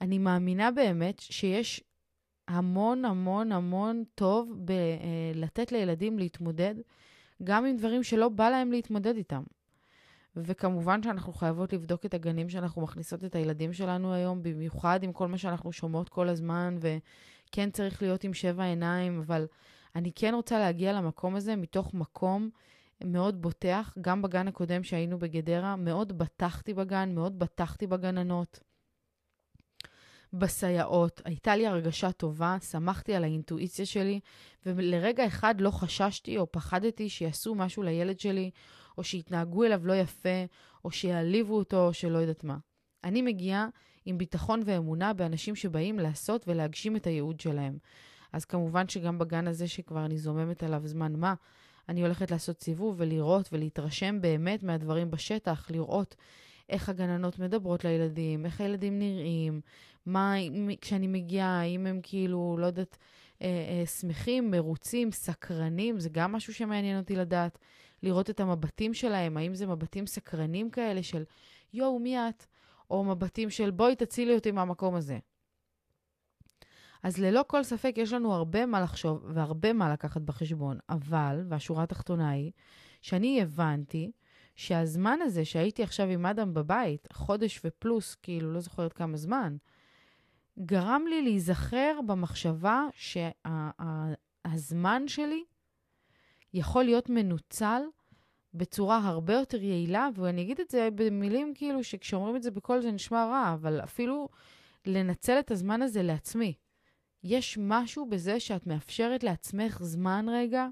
אני 0.00 0.18
מאמינה 0.18 0.70
באמת 0.70 1.18
שיש 1.18 1.84
המון 2.48 3.04
המון 3.04 3.52
המון 3.52 4.04
טוב 4.14 4.54
בלתת 4.56 5.72
אה, 5.72 5.78
לילדים 5.78 6.18
להתמודד, 6.18 6.74
גם 7.44 7.64
עם 7.64 7.76
דברים 7.76 8.02
שלא 8.02 8.28
בא 8.28 8.50
להם 8.50 8.72
להתמודד 8.72 9.16
איתם. 9.16 9.42
וכמובן 10.36 11.02
שאנחנו 11.02 11.32
חייבות 11.32 11.72
לבדוק 11.72 12.06
את 12.06 12.14
הגנים 12.14 12.48
שאנחנו 12.48 12.82
מכניסות 12.82 13.24
את 13.24 13.34
הילדים 13.34 13.72
שלנו 13.72 14.14
היום, 14.14 14.42
במיוחד 14.42 15.02
עם 15.02 15.12
כל 15.12 15.28
מה 15.28 15.38
שאנחנו 15.38 15.72
שומעות 15.72 16.08
כל 16.08 16.28
הזמן, 16.28 16.76
וכן 16.80 17.70
צריך 17.70 18.02
להיות 18.02 18.24
עם 18.24 18.34
שבע 18.34 18.64
עיניים, 18.64 19.18
אבל 19.18 19.46
אני 19.96 20.12
כן 20.14 20.34
רוצה 20.34 20.58
להגיע 20.58 20.92
למקום 20.92 21.36
הזה 21.36 21.56
מתוך 21.56 21.94
מקום 21.94 22.50
מאוד 23.04 23.42
בוטח. 23.42 23.94
גם 24.00 24.22
בגן 24.22 24.48
הקודם 24.48 24.82
שהיינו 24.82 25.18
בגדרה, 25.18 25.76
מאוד 25.76 26.18
בטחתי 26.18 26.74
בגן, 26.74 27.14
מאוד 27.14 27.38
בטחתי 27.38 27.86
בגננות. 27.86 28.60
בסייעות, 30.32 31.20
הייתה 31.24 31.56
לי 31.56 31.66
הרגשה 31.66 32.12
טובה, 32.12 32.56
שמחתי 32.70 33.14
על 33.14 33.24
האינטואיציה 33.24 33.86
שלי, 33.86 34.20
ולרגע 34.66 35.26
אחד 35.26 35.60
לא 35.60 35.70
חששתי 35.70 36.38
או 36.38 36.52
פחדתי 36.52 37.08
שיעשו 37.08 37.54
משהו 37.54 37.82
לילד 37.82 38.20
שלי, 38.20 38.50
או 38.98 39.04
שיתנהגו 39.04 39.64
אליו 39.64 39.86
לא 39.86 39.92
יפה, 39.92 40.44
או 40.84 40.90
שיעליבו 40.90 41.54
אותו, 41.54 41.86
או 41.86 41.92
שלא 41.92 42.18
יודעת 42.18 42.44
מה. 42.44 42.56
אני 43.04 43.22
מגיעה 43.22 43.68
עם 44.04 44.18
ביטחון 44.18 44.62
ואמונה 44.64 45.12
באנשים 45.12 45.56
שבאים 45.56 45.98
לעשות 45.98 46.48
ולהגשים 46.48 46.96
את 46.96 47.06
הייעוד 47.06 47.40
שלהם. 47.40 47.78
אז 48.32 48.44
כמובן 48.44 48.88
שגם 48.88 49.18
בגן 49.18 49.46
הזה, 49.46 49.68
שכבר 49.68 50.04
אני 50.04 50.18
זוממת 50.18 50.62
עליו 50.62 50.80
זמן 50.84 51.12
מה, 51.16 51.34
אני 51.88 52.02
הולכת 52.02 52.30
לעשות 52.30 52.60
סיבוב 52.60 52.94
ולראות 52.98 53.48
ולהתרשם 53.52 54.20
באמת 54.20 54.62
מהדברים 54.62 55.10
בשטח, 55.10 55.70
לראות 55.70 56.16
איך 56.68 56.88
הגננות 56.88 57.38
מדברות 57.38 57.84
לילדים, 57.84 58.46
איך 58.46 58.60
הילדים 58.60 58.98
נראים, 58.98 59.60
מה, 60.06 60.34
כשאני 60.80 61.06
מגיעה, 61.06 61.60
האם 61.60 61.86
הם 61.86 62.00
כאילו, 62.02 62.56
לא 62.60 62.66
יודעת, 62.66 62.98
אה, 63.42 63.46
אה, 63.46 63.86
שמחים, 63.86 64.50
מרוצים, 64.50 65.12
סקרנים, 65.12 66.00
זה 66.00 66.08
גם 66.08 66.32
משהו 66.32 66.54
שמעניין 66.54 66.98
אותי 66.98 67.16
לדעת. 67.16 67.58
לראות 68.02 68.30
את 68.30 68.40
המבטים 68.40 68.94
שלהם, 68.94 69.36
האם 69.36 69.54
זה 69.54 69.66
מבטים 69.66 70.06
סקרנים 70.06 70.70
כאלה 70.70 71.02
של 71.02 71.24
יואו, 71.72 71.98
מי 71.98 72.18
את? 72.18 72.46
או 72.90 73.04
מבטים 73.04 73.50
של 73.50 73.70
בואי 73.70 73.96
תצילי 73.96 74.34
אותי 74.34 74.50
מהמקום 74.50 74.94
הזה. 74.94 75.18
אז 77.02 77.18
ללא 77.18 77.44
כל 77.46 77.62
ספק 77.62 77.94
יש 77.96 78.12
לנו 78.12 78.34
הרבה 78.34 78.66
מה 78.66 78.80
לחשוב 78.80 79.24
והרבה 79.34 79.72
מה 79.72 79.92
לקחת 79.92 80.22
בחשבון, 80.22 80.78
אבל, 80.88 81.44
והשורה 81.48 81.82
התחתונה 81.82 82.30
היא, 82.30 82.52
שאני 83.02 83.42
הבנתי 83.42 84.12
שהזמן 84.56 85.18
הזה 85.22 85.44
שהייתי 85.44 85.82
עכשיו 85.82 86.08
עם 86.08 86.26
אדם 86.26 86.54
בבית, 86.54 87.08
חודש 87.12 87.60
ופלוס, 87.64 88.14
כאילו, 88.14 88.52
לא 88.52 88.60
זוכרת 88.60 88.92
כמה 88.92 89.16
זמן, 89.16 89.56
גרם 90.58 91.02
לי 91.08 91.22
להיזכר 91.22 91.98
במחשבה 92.06 92.86
שהזמן 92.94 95.02
שה, 95.08 95.14
שלי 95.14 95.44
יכול 96.54 96.84
להיות 96.84 97.10
מנוצל 97.10 97.82
בצורה 98.54 98.98
הרבה 98.98 99.34
יותר 99.34 99.62
יעילה, 99.62 100.08
ואני 100.14 100.42
אגיד 100.42 100.60
את 100.60 100.70
זה 100.70 100.88
במילים 100.94 101.52
כאילו 101.54 101.84
שכשאומרים 101.84 102.36
את 102.36 102.42
זה 102.42 102.50
בקול 102.50 102.80
זה 102.80 102.92
נשמע 102.92 103.24
רע, 103.24 103.54
אבל 103.54 103.80
אפילו 103.80 104.28
לנצל 104.86 105.38
את 105.38 105.50
הזמן 105.50 105.82
הזה 105.82 106.02
לעצמי. 106.02 106.54
יש 107.24 107.58
משהו 107.60 108.08
בזה 108.08 108.40
שאת 108.40 108.66
מאפשרת 108.66 109.24
לעצמך 109.24 109.78
זמן 109.82 110.26
רגע 110.28 110.66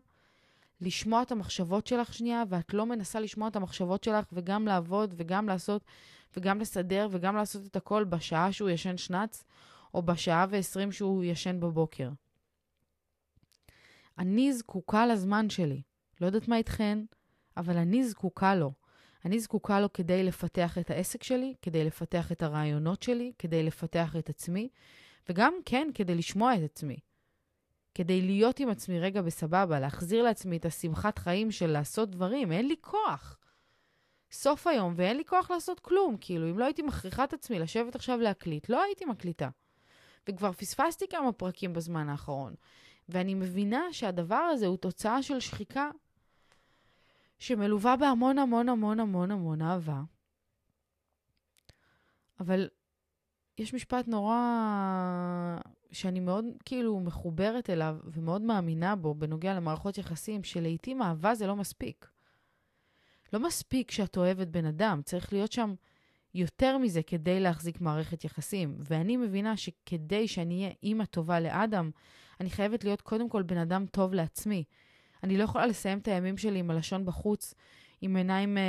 לשמוע 0.80 1.23
את 1.23 1.33
המחשבות 1.33 1.87
שלך 1.87 2.14
שנייה, 2.14 2.42
ואת 2.49 2.75
לא 2.75 2.87
מנסה 2.87 3.21
לשמוע 3.21 3.49
את 3.49 3.57
המחשבות 3.57 4.04
שלך 4.04 4.25
וגם 4.33 4.66
לעבוד 4.66 5.14
וגם 5.16 5.49
לעשות 5.49 5.85
וגם 6.37 6.61
לסדר 6.61 7.09
וגם 7.11 7.37
לעשות 7.37 7.66
את 7.66 7.76
הכל 7.76 8.04
בשעה 8.04 8.52
שהוא 8.52 8.71
ישן 8.71 8.97
שנץ, 8.97 9.45
או 9.95 10.02
בשעה 10.02 10.47
ועשרים 10.50 10.92
שהוא 10.92 11.25
ישן 11.25 11.61
בבוקר. 11.61 12.11
אני 14.19 14.52
זקוקה 14.52 15.07
לזמן 15.07 15.50
שלי. 15.50 15.83
לא 16.21 16.26
יודעת 16.26 16.49
מה 16.49 16.57
איתכן, 16.57 16.99
אבל 17.57 17.76
אני 17.76 18.04
זקוקה 18.04 18.54
לו. 18.54 18.73
אני 19.25 19.40
זקוקה 19.40 19.80
לו 19.80 19.92
כדי 19.92 20.23
לפתח 20.23 20.78
את 20.78 20.90
העסק 20.90 21.23
שלי, 21.23 21.54
כדי 21.62 21.85
לפתח 21.85 22.33
את 22.33 22.42
הרעיונות 22.42 23.02
שלי, 23.02 23.33
כדי 23.38 23.62
לפתח 23.62 24.16
את 24.19 24.28
עצמי, 24.28 24.69
וגם, 25.29 25.55
כן, 25.65 25.89
כדי 25.95 26.15
לשמוע 26.15 26.57
את 26.57 26.62
עצמי. 26.62 26.99
כדי 27.95 28.23
להיות 28.23 28.61
עם 28.61 28.69
עצמי 28.69 29.00
רגע 29.00 29.23
בסבבה, 29.23 29.81
להחזיר 29.81 30.23
לעצמי 30.23 30.57
את 30.57 30.65
השמחת 30.65 31.19
חיים 31.19 31.50
של 31.50 31.67
לעשות 31.67 32.11
דברים. 32.11 32.53
אין 32.53 32.69
לי 32.69 32.77
כוח. 32.81 33.39
סוף 34.33 34.67
היום, 34.67 34.95
ואין 34.97 35.17
לי 35.17 35.25
כוח 35.25 35.50
לעשות 35.50 35.81
כלום. 35.81 36.17
כאילו, 36.21 36.50
אם 36.50 36.59
לא 36.59 36.65
הייתי 36.65 36.83
מכריחה 36.83 37.25
את 37.25 37.33
עצמי 37.33 37.59
לשבת 37.59 37.95
עכשיו 37.95 38.19
להקליט, 38.19 38.69
לא 38.69 38.83
הייתי 38.83 39.05
מקליטה. 39.05 39.49
וכבר 40.29 40.53
פספסתי 40.53 41.09
כמה 41.09 41.33
פרקים 41.33 41.73
בזמן 41.73 42.09
האחרון. 42.09 42.55
ואני 43.09 43.35
מבינה 43.35 43.83
שהדבר 43.93 44.35
הזה 44.35 44.67
הוא 44.67 44.77
תוצאה 44.77 45.23
של 45.23 45.41
שחיקה 45.41 45.91
שמלווה 47.39 47.97
בהמון 47.97 48.39
המון 48.39 48.69
המון 48.69 49.00
המון 49.00 49.31
המון 49.31 49.62
אהבה. 49.62 50.03
אבל 52.41 52.69
יש 53.61 53.75
משפט 53.75 54.09
נורא 54.09 54.37
שאני 55.93 56.21
מאוד 56.21 56.45
כאילו 56.64 57.00
מחוברת 57.00 57.71
אליו 57.71 57.97
ומאוד 58.05 58.43
מאמינה 58.43 58.97
בו 58.97 59.14
בנוגע 59.14 59.55
למערכות 59.55 59.99
יחסים, 59.99 60.45
שלעיתים 60.45 61.02
אהבה 61.02 61.35
זה 61.35 61.47
לא 61.47 61.57
מספיק. 61.57 62.07
לא 63.33 63.40
מספיק 63.40 63.90
שאת 63.90 64.17
אוהבת 64.17 64.47
בן 64.49 64.64
אדם, 64.64 65.00
צריך 65.05 65.33
להיות 65.33 65.52
שם 65.52 65.75
יותר 66.35 66.79
מזה 66.79 67.02
כדי 67.02 67.40
להחזיק 67.40 67.81
מערכת 67.81 68.25
יחסים. 68.25 68.76
ואני 68.79 69.17
מבינה 69.17 69.57
שכדי 69.57 70.29
שאני 70.29 70.62
אהיה 70.62 70.75
אימא 70.83 71.05
טובה 71.05 71.40
לאדם, 71.40 71.90
אני 72.40 72.50
חייבת 72.50 72.85
להיות 72.85 73.00
קודם 73.00 73.29
כל 73.29 73.43
בן 73.43 73.59
אדם 73.59 73.87
טוב 73.87 74.14
לעצמי. 74.14 74.64
אני 75.23 75.38
לא 75.38 75.45
יכולה 75.45 75.67
לסיים 75.67 75.99
את 75.99 76.09
הימים 76.09 76.37
שלי 76.37 76.59
עם 76.59 76.71
הלשון 76.71 77.05
בחוץ, 77.07 77.55
עם 78.00 78.17
עיניים 78.17 78.57
uh, 78.57 78.61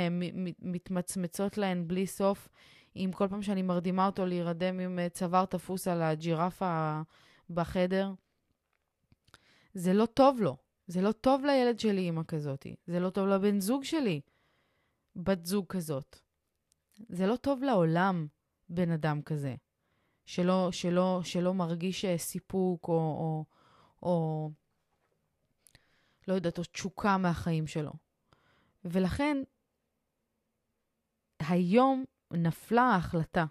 מתמצמצות 0.62 1.58
להן 1.58 1.88
בלי 1.88 2.06
סוף, 2.06 2.48
עם 2.94 3.12
כל 3.12 3.28
פעם 3.28 3.42
שאני 3.42 3.62
מרדימה 3.62 4.06
אותו 4.06 4.26
להירדם 4.26 4.80
עם 4.80 4.98
uh, 4.98 5.10
צוואר 5.14 5.44
תפוס 5.44 5.88
על 5.88 6.02
הג'ירפה 6.02 7.00
בחדר. 7.50 8.12
זה 9.74 9.92
לא 9.92 10.06
טוב 10.06 10.40
לו. 10.40 10.56
זה 10.86 11.00
לא 11.00 11.12
טוב 11.12 11.44
לילד 11.44 11.78
שלי, 11.78 12.00
אימא 12.00 12.22
כזאת. 12.28 12.66
זה 12.86 13.00
לא 13.00 13.10
טוב 13.10 13.28
לבן 13.28 13.60
זוג 13.60 13.84
שלי, 13.84 14.20
בת 15.16 15.46
זוג 15.46 15.66
כזאת. 15.68 16.18
זה 17.08 17.26
לא 17.26 17.36
טוב 17.36 17.62
לעולם, 17.62 18.26
בן 18.68 18.90
אדם 18.90 19.22
כזה, 19.22 19.54
שלא, 20.26 20.68
שלא, 20.72 21.20
שלא 21.24 21.54
מרגיש 21.54 22.04
אה, 22.04 22.18
סיפוק 22.18 22.88
או, 22.88 22.94
או, 22.94 23.44
או 24.02 24.50
לא 26.28 26.34
יודעת, 26.34 26.58
או 26.58 26.64
תשוקה 26.64 27.16
מהחיים 27.16 27.66
שלו. 27.66 27.92
ולכן, 28.84 29.36
היום 31.38 32.04
נפלה 32.32 32.82
ההחלטה. 32.82 33.44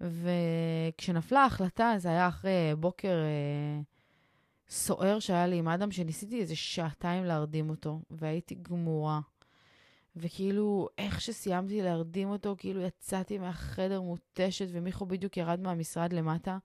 וכשנפלה 0.00 1.40
ההחלטה, 1.40 1.94
זה 1.96 2.08
היה 2.08 2.28
אחרי 2.28 2.72
בוקר 2.78 3.18
אה, 3.22 3.80
סוער 4.68 5.18
שהיה 5.18 5.46
לי 5.46 5.56
עם 5.56 5.68
אדם, 5.68 5.90
שניסיתי 5.90 6.40
איזה 6.40 6.56
שעתיים 6.56 7.24
להרדים 7.24 7.70
אותו, 7.70 8.00
והייתי 8.10 8.54
גמורה. 8.54 9.20
וכאילו, 10.16 10.88
איך 10.98 11.20
שסיימתי 11.20 11.82
להרדים 11.82 12.28
אותו, 12.28 12.54
כאילו 12.58 12.80
יצאתי 12.80 13.38
מהחדר 13.38 14.00
מותשת, 14.00 14.66
ומיכו 14.72 15.06
בדיוק 15.06 15.36
ירד 15.36 15.60
מהמשרד 15.60 16.12
למטה. 16.12 16.58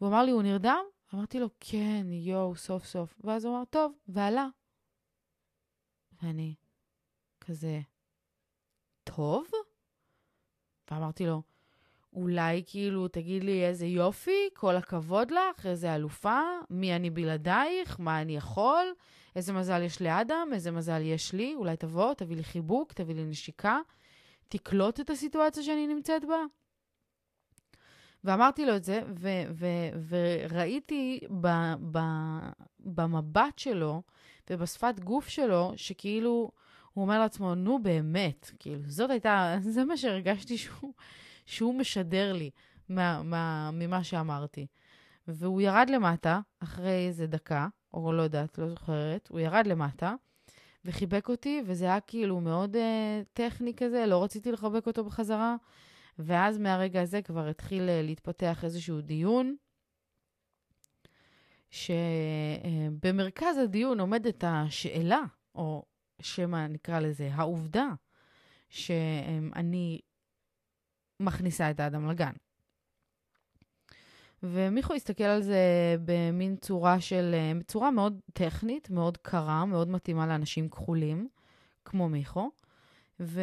והוא 0.00 0.10
אמר 0.10 0.24
לי, 0.24 0.30
הוא 0.30 0.42
נרדם? 0.42 0.84
אמרתי 1.14 1.40
לו, 1.40 1.48
כן, 1.60 2.06
יואו, 2.10 2.56
סוף 2.56 2.84
סוף. 2.84 3.20
ואז 3.24 3.44
הוא 3.44 3.56
אמר, 3.56 3.64
טוב, 3.64 3.92
ועלה. 4.08 4.46
ואני 6.22 6.54
כזה, 7.40 7.80
טוב? 9.04 9.46
ואמרתי 10.90 11.26
לו, 11.26 11.42
אולי 12.12 12.62
כאילו 12.66 13.08
תגיד 13.08 13.44
לי 13.44 13.64
איזה 13.66 13.86
יופי, 13.86 14.48
כל 14.54 14.76
הכבוד 14.76 15.30
לך, 15.30 15.66
איזה 15.66 15.94
אלופה, 15.94 16.40
מי 16.70 16.96
אני 16.96 17.10
בלעדייך, 17.10 18.00
מה 18.00 18.20
אני 18.22 18.36
יכול, 18.36 18.86
איזה 19.36 19.52
מזל 19.52 19.82
יש 19.82 20.02
לאדם, 20.02 20.48
איזה 20.52 20.70
מזל 20.70 21.00
יש 21.02 21.32
לי, 21.32 21.54
אולי 21.54 21.76
תבוא, 21.76 22.14
תביא 22.14 22.36
לי 22.36 22.44
חיבוק, 22.44 22.92
תביא 22.92 23.14
לי 23.14 23.24
נשיקה, 23.24 23.78
תקלוט 24.48 25.00
את 25.00 25.10
הסיטואציה 25.10 25.62
שאני 25.62 25.86
נמצאת 25.86 26.24
בה. 26.24 26.44
ואמרתי 28.24 28.66
לו 28.66 28.76
את 28.76 28.84
זה, 28.84 29.00
ו- 29.18 29.44
ו- 29.50 30.08
וראיתי 30.08 31.20
ב- 31.40 31.74
ב- 31.90 32.50
במבט 32.80 33.58
שלו 33.58 34.02
ובשפת 34.50 35.00
גוף 35.00 35.28
שלו, 35.28 35.72
שכאילו, 35.76 36.50
הוא 36.94 37.02
אומר 37.02 37.18
לעצמו, 37.18 37.54
נו 37.54 37.82
באמת, 37.82 38.50
כאילו, 38.58 38.80
זאת 38.86 39.10
הייתה, 39.10 39.56
זה 39.74 39.84
מה 39.84 39.96
שהרגשתי 39.96 40.58
שהוא, 40.58 40.92
שהוא 41.46 41.74
משדר 41.74 42.32
לי 42.32 42.50
מה, 42.88 43.22
מה, 43.22 43.70
ממה 43.72 44.04
שאמרתי. 44.04 44.66
והוא 45.28 45.60
ירד 45.60 45.90
למטה, 45.90 46.40
אחרי 46.58 47.06
איזה 47.06 47.26
דקה, 47.26 47.68
או 47.94 48.12
לא 48.12 48.22
יודעת, 48.22 48.58
לא 48.58 48.68
זוכרת, 48.68 49.28
הוא 49.30 49.40
ירד 49.40 49.66
למטה, 49.66 50.14
וחיבק 50.84 51.28
אותי, 51.28 51.62
וזה 51.66 51.84
היה 51.84 52.00
כאילו 52.00 52.40
מאוד 52.40 52.76
uh, 52.76 52.78
טכני 53.32 53.74
כזה, 53.74 54.06
לא 54.06 54.24
רציתי 54.24 54.52
לחבק 54.52 54.86
אותו 54.86 55.04
בחזרה. 55.04 55.56
ואז 56.18 56.58
מהרגע 56.58 57.02
הזה 57.02 57.22
כבר 57.22 57.48
התחיל 57.48 57.88
אה, 57.88 58.02
להתפתח 58.02 58.64
איזשהו 58.64 59.00
דיון, 59.00 59.56
שבמרכז 61.70 63.58
הדיון 63.58 64.00
עומדת 64.00 64.44
השאלה, 64.46 65.20
או 65.54 65.84
שמא 66.22 66.66
נקרא 66.66 67.00
לזה 67.00 67.30
העובדה, 67.32 67.88
שאני 68.70 70.00
מכניסה 71.20 71.70
את 71.70 71.80
האדם 71.80 72.10
לגן. 72.10 72.32
ומיכו 74.42 74.94
הסתכל 74.94 75.24
על 75.24 75.42
זה 75.42 75.96
במין 76.04 76.56
צורה 76.56 77.00
של, 77.00 77.30
אה, 77.34 77.52
צורה 77.66 77.90
מאוד 77.90 78.20
טכנית, 78.32 78.90
מאוד 78.90 79.16
קרה, 79.16 79.64
מאוד 79.64 79.88
מתאימה 79.88 80.26
לאנשים 80.26 80.68
כחולים, 80.68 81.28
כמו 81.84 82.08
מיכו. 82.08 82.50
ו... 83.20 83.40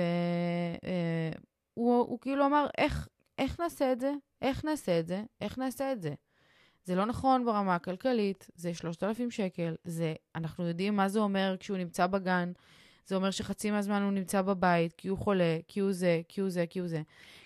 אה, 0.84 1.32
הוא, 1.74 2.00
הוא 2.00 2.20
כאילו 2.20 2.46
אמר, 2.46 2.68
איך, 2.78 3.08
איך 3.38 3.60
נעשה 3.60 3.92
את 3.92 4.00
זה? 4.00 4.14
איך 4.42 4.66
נעשה 4.66 5.00
את 5.00 5.08
זה? 5.08 5.24
איך 5.42 5.58
נעשה 5.58 5.92
את 5.92 6.02
זה? 6.02 6.14
זה 6.86 6.96
לא 6.96 7.06
נכון 7.06 7.46
ברמה 7.46 7.76
הכלכלית, 7.76 8.48
זה 8.56 8.74
3,000 8.74 9.32
שקל, 9.32 9.76
זה, 9.84 10.14
אנחנו 10.36 10.68
יודעים 10.68 10.96
מה 10.96 11.10
זה 11.10 11.20
אומר 11.20 11.56
כשהוא 11.60 11.78
נמצא 11.78 12.08
בגן, 12.08 12.52
זה 13.06 13.16
אומר 13.16 13.32
שחצי 13.32 13.72
מהזמן 13.72 14.02
הוא 14.02 14.12
נמצא 14.12 14.42
בבית, 14.42 14.94
כי 14.94 15.08
הוא 15.08 15.18
חולה, 15.18 15.58
כי 15.68 15.80
הוא 15.80 15.92
זה, 15.92 16.22
כי 16.28 16.42
הוא 16.42 16.50
זה, 16.50 16.66
כי 16.70 16.80
הוא 16.80 16.88
זה. 16.88 17.02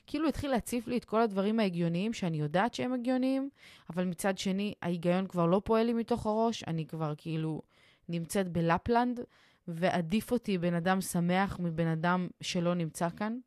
כאילו 0.07 0.27
התחיל 0.27 0.51
להציף 0.51 0.87
לי 0.87 0.97
את 0.97 1.05
כל 1.05 1.21
הדברים 1.21 1.59
ההגיוניים 1.59 2.13
שאני 2.13 2.37
יודעת 2.39 2.73
שהם 2.73 2.93
הגיוניים, 2.93 3.49
אבל 3.89 4.05
מצד 4.05 4.37
שני, 4.37 4.73
ההיגיון 4.81 5.27
כבר 5.27 5.45
לא 5.45 5.61
פועל 5.65 5.85
לי 5.85 5.93
מתוך 5.93 6.25
הראש, 6.25 6.63
אני 6.63 6.85
כבר 6.85 7.13
כאילו 7.17 7.61
נמצאת 8.09 8.49
בלפלנד, 8.49 9.19
ועדיף 9.67 10.31
אותי 10.31 10.57
בן 10.57 10.73
אדם 10.73 11.01
שמח 11.01 11.59
מבן 11.59 11.87
אדם 11.87 12.27
שלא 12.41 12.73
נמצא 12.73 13.09
כאן. 13.09 13.37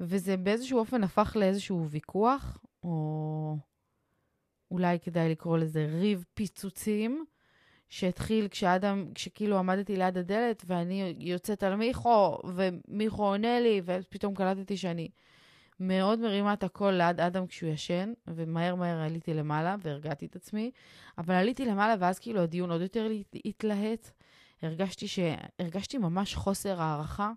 וזה 0.00 0.36
באיזשהו 0.36 0.78
אופן 0.78 1.04
הפך 1.04 1.36
לאיזשהו 1.40 1.88
ויכוח, 1.88 2.58
או 2.84 3.56
אולי 4.70 5.00
כדאי 5.00 5.28
לקרוא 5.28 5.58
לזה 5.58 5.86
ריב 6.00 6.24
פיצוצים, 6.34 7.24
שהתחיל 7.88 8.48
כשאדם, 8.48 9.08
כשכאילו 9.14 9.58
עמדתי 9.58 9.96
ליד 9.96 10.18
הדלת 10.18 10.62
ואני 10.66 11.14
יוצאת 11.18 11.62
על 11.62 11.76
מיכו, 11.76 12.38
ומיכו 12.56 13.22
עונה 13.22 13.60
לי, 13.60 13.82
ופתאום 13.84 14.34
קלטתי 14.34 14.76
שאני 14.76 15.08
מאוד 15.80 16.20
מרימה 16.20 16.52
את 16.52 16.62
הקול 16.62 16.92
ליד 16.92 17.20
אדם 17.20 17.46
כשהוא 17.46 17.70
ישן, 17.70 18.12
ומהר 18.26 18.74
מהר 18.74 19.00
עליתי 19.00 19.34
למעלה 19.34 19.76
והרגעתי 19.82 20.26
את 20.26 20.36
עצמי, 20.36 20.70
אבל 21.18 21.34
עליתי 21.34 21.64
למעלה 21.64 21.94
ואז 21.98 22.18
כאילו 22.18 22.40
הדיון 22.40 22.70
עוד 22.70 22.80
יותר 22.80 23.08
התלהט. 23.44 24.10
הרגשתי, 24.62 25.08
ש... 25.08 25.18
הרגשתי 25.58 25.98
ממש 25.98 26.34
חוסר 26.34 26.82
הערכה 26.82 27.32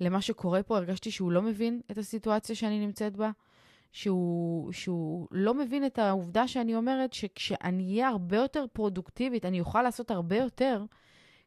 למה 0.00 0.20
שקורה 0.20 0.62
פה, 0.62 0.76
הרגשתי 0.76 1.10
שהוא 1.10 1.32
לא 1.32 1.42
מבין 1.42 1.80
את 1.90 1.98
הסיטואציה 1.98 2.56
שאני 2.56 2.86
נמצאת 2.86 3.16
בה, 3.16 3.30
שהוא, 3.96 4.72
שהוא 4.72 5.28
לא 5.30 5.54
מבין 5.54 5.86
את 5.86 5.98
העובדה 5.98 6.48
שאני 6.48 6.76
אומרת 6.76 7.12
שכשאני 7.12 7.92
אהיה 7.92 8.08
הרבה 8.08 8.36
יותר 8.36 8.64
פרודוקטיבית, 8.72 9.44
אני 9.44 9.60
אוכל 9.60 9.82
לעשות 9.82 10.10
הרבה 10.10 10.36
יותר 10.36 10.84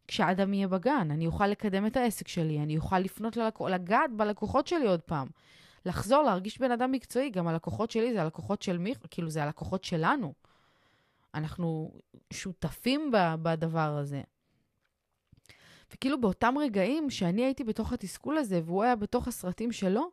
כשאדם 0.07 0.53
יהיה 0.53 0.67
בגן. 0.67 1.07
אני 1.11 1.27
אוכל 1.27 1.47
לקדם 1.47 1.85
את 1.85 1.97
העסק 1.97 2.27
שלי, 2.27 2.59
אני 2.59 2.77
אוכל 2.77 2.99
לפנות 2.99 3.37
ללקוח, 3.37 3.69
לגעת 3.69 4.11
בלקוחות 4.11 4.67
שלי 4.67 4.87
עוד 4.87 5.01
פעם. 5.01 5.27
לחזור, 5.85 6.23
להרגיש 6.23 6.59
בן 6.59 6.71
אדם 6.71 6.91
מקצועי. 6.91 7.29
גם 7.29 7.47
הלקוחות 7.47 7.91
שלי 7.91 8.13
זה 8.13 8.21
הלקוחות 8.21 8.61
של 8.61 8.77
מי, 8.77 8.93
כאילו 9.11 9.29
זה 9.29 9.43
הלקוחות 9.43 9.83
שלנו. 9.83 10.33
אנחנו 11.33 11.91
שותפים 12.33 13.11
בדבר 13.41 13.97
הזה. 13.97 14.21
וכאילו 15.93 16.21
באותם 16.21 16.55
רגעים 16.57 17.09
שאני 17.09 17.43
הייתי 17.45 17.63
בתוך 17.63 17.93
התסכול 17.93 18.37
הזה 18.37 18.61
והוא 18.65 18.83
היה 18.83 18.95
בתוך 18.95 19.27
הסרטים 19.27 19.71
שלו, 19.71 20.11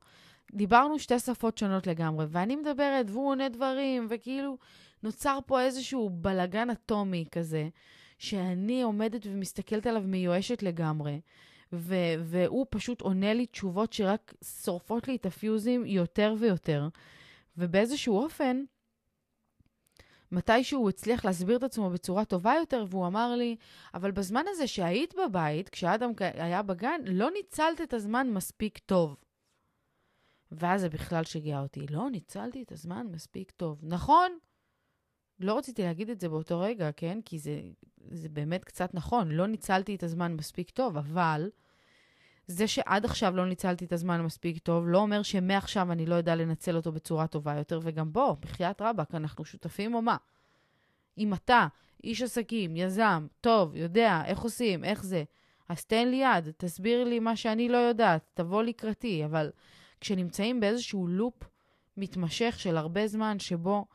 דיברנו 0.53 0.99
שתי 0.99 1.19
שפות 1.19 1.59
שונות 1.59 1.87
לגמרי, 1.87 2.27
ואני 2.29 2.57
מדברת 2.57 3.11
והוא 3.11 3.29
עונה 3.29 3.49
דברים, 3.49 4.07
וכאילו 4.11 4.59
נוצר 5.03 5.39
פה 5.47 5.63
איזשהו 5.63 6.11
בלגן 6.11 6.71
אטומי 6.71 7.25
כזה, 7.31 7.69
שאני 8.19 8.83
עומדת 8.83 9.27
ומסתכלת 9.27 9.87
עליו 9.87 10.03
מיואשת 10.03 10.63
לגמרי, 10.63 11.21
ו- 11.73 12.15
והוא 12.23 12.67
פשוט 12.71 13.01
עונה 13.01 13.35
לי 13.35 13.47
תשובות 13.47 13.93
שרק 13.93 14.35
שורפות 14.63 15.09
לי 15.09 15.17
את 15.17 15.27
הפיוזים 15.27 15.87
יותר 15.87 16.35
ויותר. 16.39 16.89
ובאיזשהו 17.59 18.19
אופן, 18.19 18.65
מתישהו 20.33 20.81
הוא 20.81 20.89
הצליח 20.89 21.25
להסביר 21.25 21.57
את 21.57 21.63
עצמו 21.63 21.91
בצורה 21.91 22.25
טובה 22.25 22.55
יותר, 22.55 22.85
והוא 22.91 23.07
אמר 23.07 23.35
לי, 23.35 23.57
אבל 23.95 24.11
בזמן 24.11 24.43
הזה 24.49 24.67
שהיית 24.67 25.15
בבית, 25.25 25.69
כשאדם 25.69 26.13
היה 26.21 26.63
בגן, 26.63 27.01
לא 27.07 27.31
ניצלת 27.31 27.81
את 27.81 27.95
הזמן 27.95 28.31
מספיק 28.31 28.79
טוב. 28.79 29.17
ואז 30.53 30.81
זה 30.81 30.89
בכלל 30.89 31.25
שיגע 31.25 31.61
אותי. 31.61 31.87
לא, 31.91 32.11
ניצלתי 32.11 32.63
את 32.63 32.73
הזמן 32.73 33.07
מספיק 33.13 33.51
טוב. 33.51 33.81
נכון, 33.83 34.39
לא 35.41 35.59
רציתי 35.59 35.83
להגיד 35.83 36.11
את 36.11 36.21
זה 36.21 36.29
באותו 36.29 36.61
רגע, 36.61 36.93
כן? 36.93 37.19
כי 37.25 37.39
זה, 37.39 37.61
זה 38.11 38.29
באמת 38.29 38.65
קצת 38.65 38.95
נכון, 38.95 39.31
לא 39.31 39.47
ניצלתי 39.47 39.95
את 39.95 40.03
הזמן 40.03 40.33
מספיק 40.33 40.71
טוב, 40.71 40.97
אבל 40.97 41.51
זה 42.47 42.67
שעד 42.67 43.05
עכשיו 43.05 43.37
לא 43.37 43.47
ניצלתי 43.47 43.85
את 43.85 43.93
הזמן 43.93 44.23
מספיק 44.23 44.59
טוב, 44.59 44.89
לא 44.89 44.99
אומר 44.99 45.23
שמעכשיו 45.23 45.93
אני 45.93 46.07
לא 46.07 46.15
יודע 46.15 46.35
לנצל 46.35 46.77
אותו 46.77 46.93
בצורה 46.93 47.27
טובה 47.27 47.55
יותר, 47.55 47.81
וגם 47.83 48.13
בוא, 48.13 48.37
בחייאת 48.41 48.83
רבאק, 48.83 49.15
אנחנו 49.15 49.45
שותפים 49.45 49.95
או 49.95 50.03
מה? 50.03 50.17
אם 51.19 51.35
אתה 51.35 51.67
איש 52.05 52.23
עסקים, 52.23 52.77
יזם, 52.77 53.27
טוב, 53.41 53.77
יודע 53.77 54.23
איך 54.25 54.41
עושים, 54.41 54.85
איך 54.85 55.05
זה, 55.05 55.25
אז 55.69 55.85
תן 55.85 56.09
לי 56.09 56.17
יד, 56.17 56.51
תסביר 56.57 57.05
לי 57.05 57.19
מה 57.19 57.37
שאני 57.37 57.69
לא 57.69 57.77
יודעת, 57.77 58.25
תבוא 58.35 58.63
לקראתי, 58.63 59.25
אבל 59.25 59.51
כשנמצאים 60.01 60.61
באיזשהו 60.61 61.07
לופ 61.07 61.35
מתמשך 61.97 62.55
של 62.59 62.77
הרבה 62.77 63.07
זמן, 63.07 63.39
שבו 63.39 63.87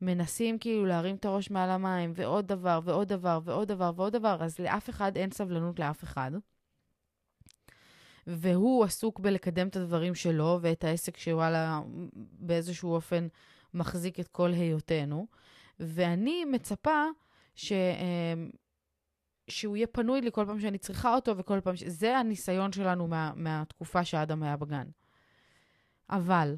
מנסים 0.00 0.58
כאילו 0.58 0.86
להרים 0.86 1.16
את 1.16 1.24
הראש 1.24 1.50
מעל 1.50 1.70
המים, 1.70 2.12
ועוד 2.14 2.46
דבר, 2.46 2.80
ועוד 2.84 3.08
דבר, 3.08 3.40
ועוד 3.44 3.68
דבר, 3.68 3.92
ועוד 3.96 4.12
דבר, 4.12 4.36
אז 4.40 4.58
לאף 4.58 4.90
אחד 4.90 5.16
אין 5.16 5.30
סבלנות 5.30 5.78
לאף 5.78 6.04
אחד. 6.04 6.30
והוא 8.26 8.84
עסוק 8.84 9.20
בלקדם 9.20 9.68
את 9.68 9.76
הדברים 9.76 10.14
שלו 10.14 10.58
ואת 10.62 10.84
העסק 10.84 11.16
שוואלה 11.16 11.80
באיזשהו 12.12 12.92
אופן 12.94 13.28
מחזיק 13.74 14.20
את 14.20 14.28
כל 14.28 14.52
היותנו. 14.52 15.26
ואני 15.80 16.44
מצפה 16.44 17.04
ש... 17.54 17.72
אמ, 17.72 18.50
שהוא 19.48 19.76
יהיה 19.76 19.86
פנוי 19.86 20.20
לי 20.20 20.30
כל 20.32 20.44
פעם 20.46 20.60
שאני 20.60 20.78
צריכה 20.78 21.14
אותו 21.14 21.36
וכל 21.36 21.60
פעם 21.60 21.76
ש... 21.76 21.82
זה 21.82 22.18
הניסיון 22.18 22.72
שלנו 22.72 23.08
מה... 23.08 23.32
מהתקופה 23.36 24.04
שאדם 24.04 24.42
היה 24.42 24.56
בגן. 24.56 24.86
אבל 26.10 26.56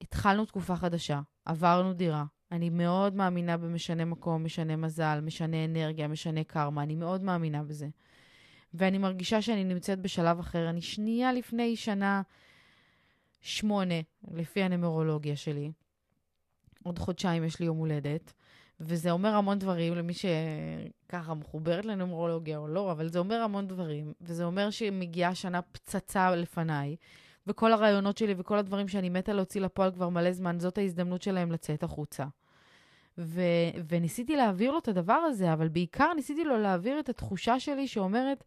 התחלנו 0.00 0.44
תקופה 0.46 0.76
חדשה, 0.76 1.20
עברנו 1.44 1.92
דירה. 1.92 2.24
אני 2.52 2.70
מאוד 2.70 3.14
מאמינה 3.14 3.56
במשנה 3.56 4.04
מקום, 4.04 4.44
משנה 4.44 4.76
מזל, 4.76 5.20
משנה 5.22 5.64
אנרגיה, 5.64 6.08
משנה 6.08 6.44
קרמה, 6.44 6.82
אני 6.82 6.94
מאוד 6.94 7.22
מאמינה 7.22 7.62
בזה. 7.62 7.88
ואני 8.74 8.98
מרגישה 8.98 9.42
שאני 9.42 9.64
נמצאת 9.64 10.00
בשלב 10.00 10.38
אחר. 10.38 10.70
אני 10.70 10.82
שנייה 10.82 11.32
לפני 11.32 11.76
שנה 11.76 12.22
שמונה, 13.40 13.94
לפי 14.30 14.62
הנמרולוגיה 14.62 15.36
שלי. 15.36 15.72
עוד 16.84 16.98
חודשיים 16.98 17.44
יש 17.44 17.60
לי 17.60 17.66
יום 17.66 17.78
הולדת, 17.78 18.32
וזה 18.80 19.10
אומר 19.10 19.34
המון 19.34 19.58
דברים 19.58 19.94
למי 19.94 20.12
שככה 20.14 21.34
מחוברת 21.34 21.84
לנמרולוגיה 21.84 22.58
או 22.58 22.68
לא, 22.68 22.92
אבל 22.92 23.08
זה 23.08 23.18
אומר 23.18 23.36
המון 23.36 23.68
דברים, 23.68 24.12
וזה 24.20 24.44
אומר 24.44 24.70
שמגיעה 24.70 25.34
שנה 25.34 25.62
פצצה 25.62 26.36
לפניי, 26.36 26.96
וכל 27.46 27.72
הרעיונות 27.72 28.18
שלי 28.18 28.34
וכל 28.36 28.58
הדברים 28.58 28.88
שאני 28.88 29.08
מתה 29.08 29.32
להוציא 29.32 29.60
לפועל 29.60 29.92
כבר 29.92 30.08
מלא 30.08 30.32
זמן, 30.32 30.60
זאת 30.60 30.78
ההזדמנות 30.78 31.22
שלהם 31.22 31.52
לצאת 31.52 31.82
החוצה. 31.82 32.24
ו- 33.18 33.40
וניסיתי 33.88 34.36
להעביר 34.36 34.70
לו 34.72 34.78
את 34.78 34.88
הדבר 34.88 35.12
הזה, 35.12 35.52
אבל 35.52 35.68
בעיקר 35.68 36.12
ניסיתי 36.16 36.44
לו 36.44 36.58
להעביר 36.58 37.00
את 37.00 37.08
התחושה 37.08 37.60
שלי 37.60 37.88
שאומרת, 37.88 38.44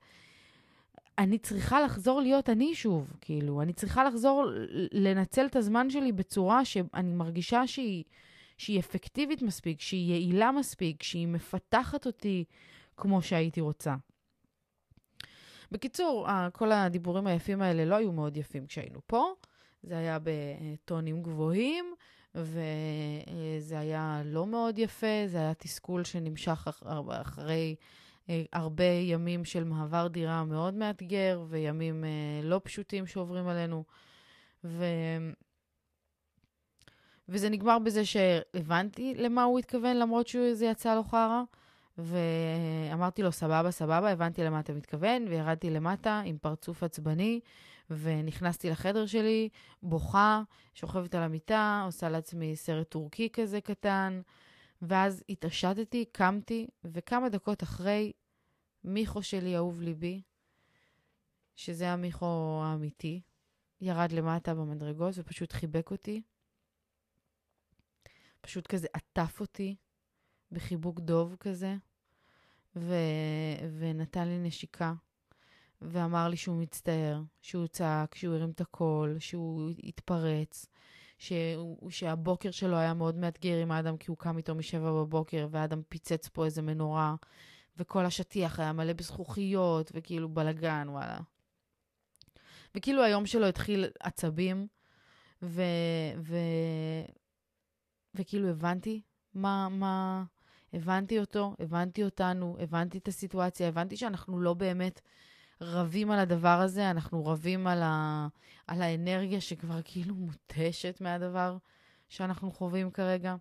אני 1.17 1.37
צריכה 1.37 1.81
לחזור 1.81 2.21
להיות 2.21 2.49
אני 2.49 2.75
שוב, 2.75 3.13
כאילו, 3.21 3.61
אני 3.61 3.73
צריכה 3.73 4.03
לחזור 4.03 4.45
לנצל 4.91 5.45
את 5.45 5.55
הזמן 5.55 5.89
שלי 5.89 6.11
בצורה 6.11 6.65
שאני 6.65 7.13
מרגישה 7.13 7.67
שהיא, 7.67 8.03
שהיא 8.57 8.79
אפקטיבית 8.79 9.41
מספיק, 9.41 9.81
שהיא 9.81 10.13
יעילה 10.13 10.51
מספיק, 10.51 11.03
שהיא 11.03 11.27
מפתחת 11.27 12.05
אותי 12.05 12.43
כמו 12.97 13.21
שהייתי 13.21 13.61
רוצה. 13.61 13.95
בקיצור, 15.71 16.27
כל 16.53 16.71
הדיבורים 16.71 17.27
היפים 17.27 17.61
האלה 17.61 17.85
לא 17.85 17.95
היו 17.95 18.11
מאוד 18.11 18.37
יפים 18.37 18.67
כשהיינו 18.67 18.99
פה. 19.07 19.33
זה 19.83 19.97
היה 19.97 20.17
בטונים 20.23 21.23
גבוהים, 21.23 21.85
וזה 22.35 23.79
היה 23.79 24.21
לא 24.25 24.45
מאוד 24.45 24.79
יפה, 24.79 25.27
זה 25.27 25.37
היה 25.37 25.53
תסכול 25.53 26.03
שנמשך 26.03 26.67
אחרי 27.21 27.75
אה, 28.29 28.43
הרבה 28.53 28.83
ימים 28.83 29.45
של 29.45 29.63
מעבר 29.63 30.07
דירה 30.07 30.43
מאוד 30.43 30.73
מאתגר, 30.73 31.43
וימים 31.49 32.03
אה, 32.03 32.09
לא 32.43 32.61
פשוטים 32.63 33.07
שעוברים 33.07 33.47
עלינו. 33.47 33.83
ו... 34.63 34.85
וזה 37.29 37.49
נגמר 37.49 37.79
בזה 37.79 38.05
שהבנתי 38.05 39.13
למה 39.17 39.43
הוא 39.43 39.59
התכוון, 39.59 39.97
למרות 39.97 40.27
שזה 40.27 40.65
יצא 40.65 40.95
לו 40.95 41.03
חרא. 41.03 41.43
ואמרתי 42.03 43.21
לו, 43.21 43.31
סבבה, 43.31 43.71
סבבה, 43.71 44.11
הבנתי 44.11 44.43
למה 44.43 44.59
אתה 44.59 44.73
מתכוון, 44.73 45.27
וירדתי 45.27 45.69
למטה 45.69 46.21
עם 46.25 46.37
פרצוף 46.37 46.83
עצבני, 46.83 47.39
ונכנסתי 47.89 48.69
לחדר 48.69 49.05
שלי, 49.05 49.49
בוכה, 49.83 50.41
שוכבת 50.73 51.15
על 51.15 51.23
המיטה, 51.23 51.83
עושה 51.85 52.09
לעצמי 52.09 52.55
סרט 52.55 52.89
טורקי 52.89 53.29
כזה 53.29 53.61
קטן, 53.61 54.21
ואז 54.81 55.23
התעשתתי, 55.29 56.05
קמתי, 56.05 56.67
וכמה 56.83 57.29
דקות 57.29 57.63
אחרי, 57.63 58.11
מיכו 58.83 59.23
שלי, 59.23 59.55
אהוב 59.55 59.81
ליבי, 59.81 60.21
שזה 61.55 61.89
המיכו 61.89 62.61
האמיתי, 62.63 63.21
ירד 63.81 64.11
למטה 64.11 64.53
במדרגות 64.53 65.13
ופשוט 65.17 65.51
חיבק 65.51 65.91
אותי. 65.91 66.21
פשוט 68.41 68.67
כזה 68.67 68.87
עטף 68.93 69.39
אותי 69.39 69.75
בחיבוק 70.51 70.99
דוב 70.99 71.35
כזה, 71.39 71.75
ו... 72.75 72.95
ונתן 73.79 74.27
לי 74.27 74.37
נשיקה. 74.39 74.93
ואמר 75.81 76.27
לי 76.27 76.37
שהוא 76.37 76.61
מצטער, 76.61 77.21
שהוא 77.41 77.67
צעק, 77.67 78.15
שהוא 78.15 78.35
הרים 78.35 78.49
את 78.49 78.61
הקול, 78.61 79.19
שהוא 79.19 79.71
התפרץ, 79.83 80.65
שהוא, 81.17 81.91
שהבוקר 81.91 82.51
שלו 82.51 82.77
היה 82.77 82.93
מאוד 82.93 83.15
מאתגר 83.15 83.57
עם 83.61 83.71
האדם, 83.71 83.97
כי 83.97 84.11
הוא 84.11 84.17
קם 84.17 84.37
איתו 84.37 84.55
משבע 84.55 84.91
בבוקר, 84.91 85.47
והאדם 85.51 85.81
פיצץ 85.89 86.27
פה 86.27 86.45
איזה 86.45 86.61
מנורה, 86.61 87.15
וכל 87.77 88.05
השטיח 88.05 88.59
היה 88.59 88.73
מלא 88.73 88.93
בזכוכיות, 88.93 89.91
וכאילו 89.93 90.29
בלגן, 90.29 90.87
וואלה. 90.89 91.19
וכאילו 92.75 93.03
היום 93.03 93.25
שלו 93.25 93.45
התחיל 93.45 93.85
עצבים, 93.99 94.67
ו... 95.41 95.63
ו... 96.21 96.35
וכאילו 98.15 98.49
הבנתי 98.49 99.01
מה, 99.33 99.69
מה... 99.69 100.23
הבנתי 100.73 101.19
אותו, 101.19 101.55
הבנתי 101.59 102.03
אותנו, 102.03 102.57
הבנתי 102.59 102.97
את 102.97 103.07
הסיטואציה, 103.07 103.67
הבנתי 103.67 103.97
שאנחנו 103.97 104.39
לא 104.39 104.53
באמת 104.53 105.01
רבים 105.61 106.11
על 106.11 106.19
הדבר 106.19 106.59
הזה, 106.61 106.91
אנחנו 106.91 107.25
רבים 107.25 107.67
על, 107.67 107.81
ה... 107.83 108.27
על 108.67 108.81
האנרגיה 108.81 109.41
שכבר 109.41 109.79
כאילו 109.83 110.15
מותשת 110.15 111.01
מהדבר 111.01 111.57
שאנחנו 112.09 112.51
חווים 112.51 112.91
כרגע. 112.91 113.35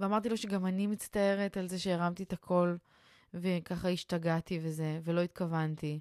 ואמרתי 0.00 0.28
לו 0.28 0.36
שגם 0.36 0.66
אני 0.66 0.86
מצטערת 0.86 1.56
על 1.56 1.68
זה 1.68 1.78
שהרמתי 1.78 2.22
את 2.22 2.32
הקול, 2.32 2.78
וככה 3.34 3.88
השתגעתי 3.88 4.58
וזה, 4.62 5.00
ולא 5.04 5.20
התכוונתי. 5.20 6.00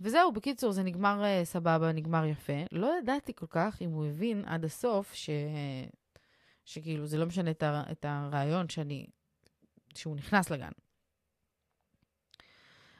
וזהו, 0.00 0.32
בקיצור, 0.32 0.72
זה 0.72 0.82
נגמר 0.82 1.22
uh, 1.22 1.44
סבבה, 1.44 1.92
נגמר 1.92 2.24
יפה. 2.24 2.52
לא 2.72 2.92
ידעתי 2.98 3.32
כל 3.34 3.46
כך 3.50 3.82
אם 3.82 3.90
הוא 3.90 4.06
הבין 4.06 4.44
עד 4.46 4.64
הסוף 4.64 5.14
ש... 5.14 5.30
שכאילו, 6.66 7.06
זה 7.06 7.18
לא 7.18 7.26
משנה 7.26 7.50
את, 7.50 7.62
ה... 7.62 7.82
את 7.92 8.04
הרעיון 8.08 8.68
שאני... 8.68 9.06
שהוא 9.94 10.16
נכנס 10.16 10.50
לגן. 10.50 10.70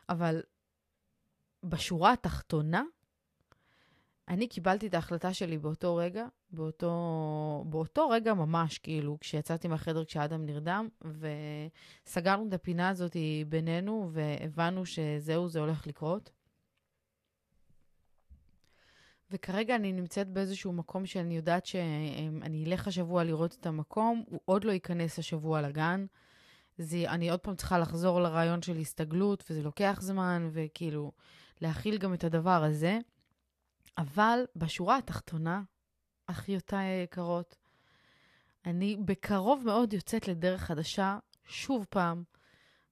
אבל 0.09 0.43
בשורה 1.65 2.13
התחתונה, 2.13 2.83
אני 4.29 4.49
קיבלתי 4.49 4.87
את 4.87 4.95
ההחלטה 4.95 5.35
שלי 5.35 5.59
באותו 5.59 5.97
רגע, 5.97 6.27
באותו, 6.51 7.65
באותו 7.69 8.09
רגע 8.09 8.35
ממש, 8.35 8.79
כאילו, 8.79 9.19
כשיצאתי 9.21 9.69
מהחדר 9.69 10.05
כשאדם 10.05 10.47
נרדם, 10.47 10.89
וסגרנו 12.07 12.49
את 12.49 12.53
הפינה 12.53 12.89
הזאת 12.89 13.17
בינינו, 13.49 14.11
והבנו 14.13 14.87
שזהו, 14.87 15.49
זה 15.49 15.61
הולך 15.61 15.87
לקרות. 15.87 16.31
וכרגע 19.31 19.77
אני 19.77 19.93
נמצאת 19.93 20.29
באיזשהו 20.29 20.73
מקום 20.73 21.07
שאני 21.07 21.37
יודעת 21.37 21.67
שאני 21.67 22.65
אלך 22.67 22.89
השבוע 22.89 23.25
לראות 23.25 23.57
את 23.61 23.67
המקום, 23.67 24.25
הוא 24.27 24.41
עוד 24.45 24.65
לא 24.65 24.73
ייכנס 24.73 25.19
השבוע 25.19 25.61
לגן. 25.61 26.07
זה, 26.79 27.05
אני 27.09 27.31
עוד 27.31 27.41
פעם 27.41 27.57
צריכה 27.57 27.79
לחזור 27.79 28.21
לרעיון 28.21 28.63
של 28.63 28.77
הסתגלות, 28.77 29.45
וזה 29.51 29.63
לוקח 29.63 29.99
זמן, 30.01 30.49
וכאילו, 30.53 31.13
להכיל 31.61 31.99
גם 31.99 32.15
את 32.15 32.25
הדבר 32.25 32.65
הזה. 32.65 32.99
אבל 33.99 34.41
בשורה 34.57 34.99
התחתונה, 34.99 35.63
אחיותיי 36.27 36.87
היקרות, 36.87 37.57
אני 38.67 38.97
בקרוב 39.05 39.63
מאוד 39.65 39.93
יוצאת 39.93 40.29
לדרך 40.29 40.61
חדשה, 40.61 41.19
שוב 41.45 41.87
פעם, 41.91 42.23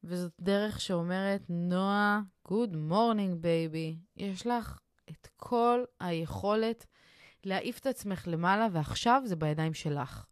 וזאת 0.04 0.32
דרך 0.40 0.80
שאומרת, 0.80 1.42
נועה, 1.48 2.20
good 2.48 2.72
morning, 2.90 3.42
baby. 3.42 3.96
יש 4.16 4.46
לך 4.46 4.78
את 5.10 5.28
כל 5.36 5.84
היכולת 6.00 6.86
להעיף 7.44 7.78
את 7.78 7.86
עצמך 7.86 8.24
למעלה, 8.26 8.68
ועכשיו 8.72 9.22
זה 9.24 9.36
בידיים 9.36 9.74
שלך. 9.74 10.24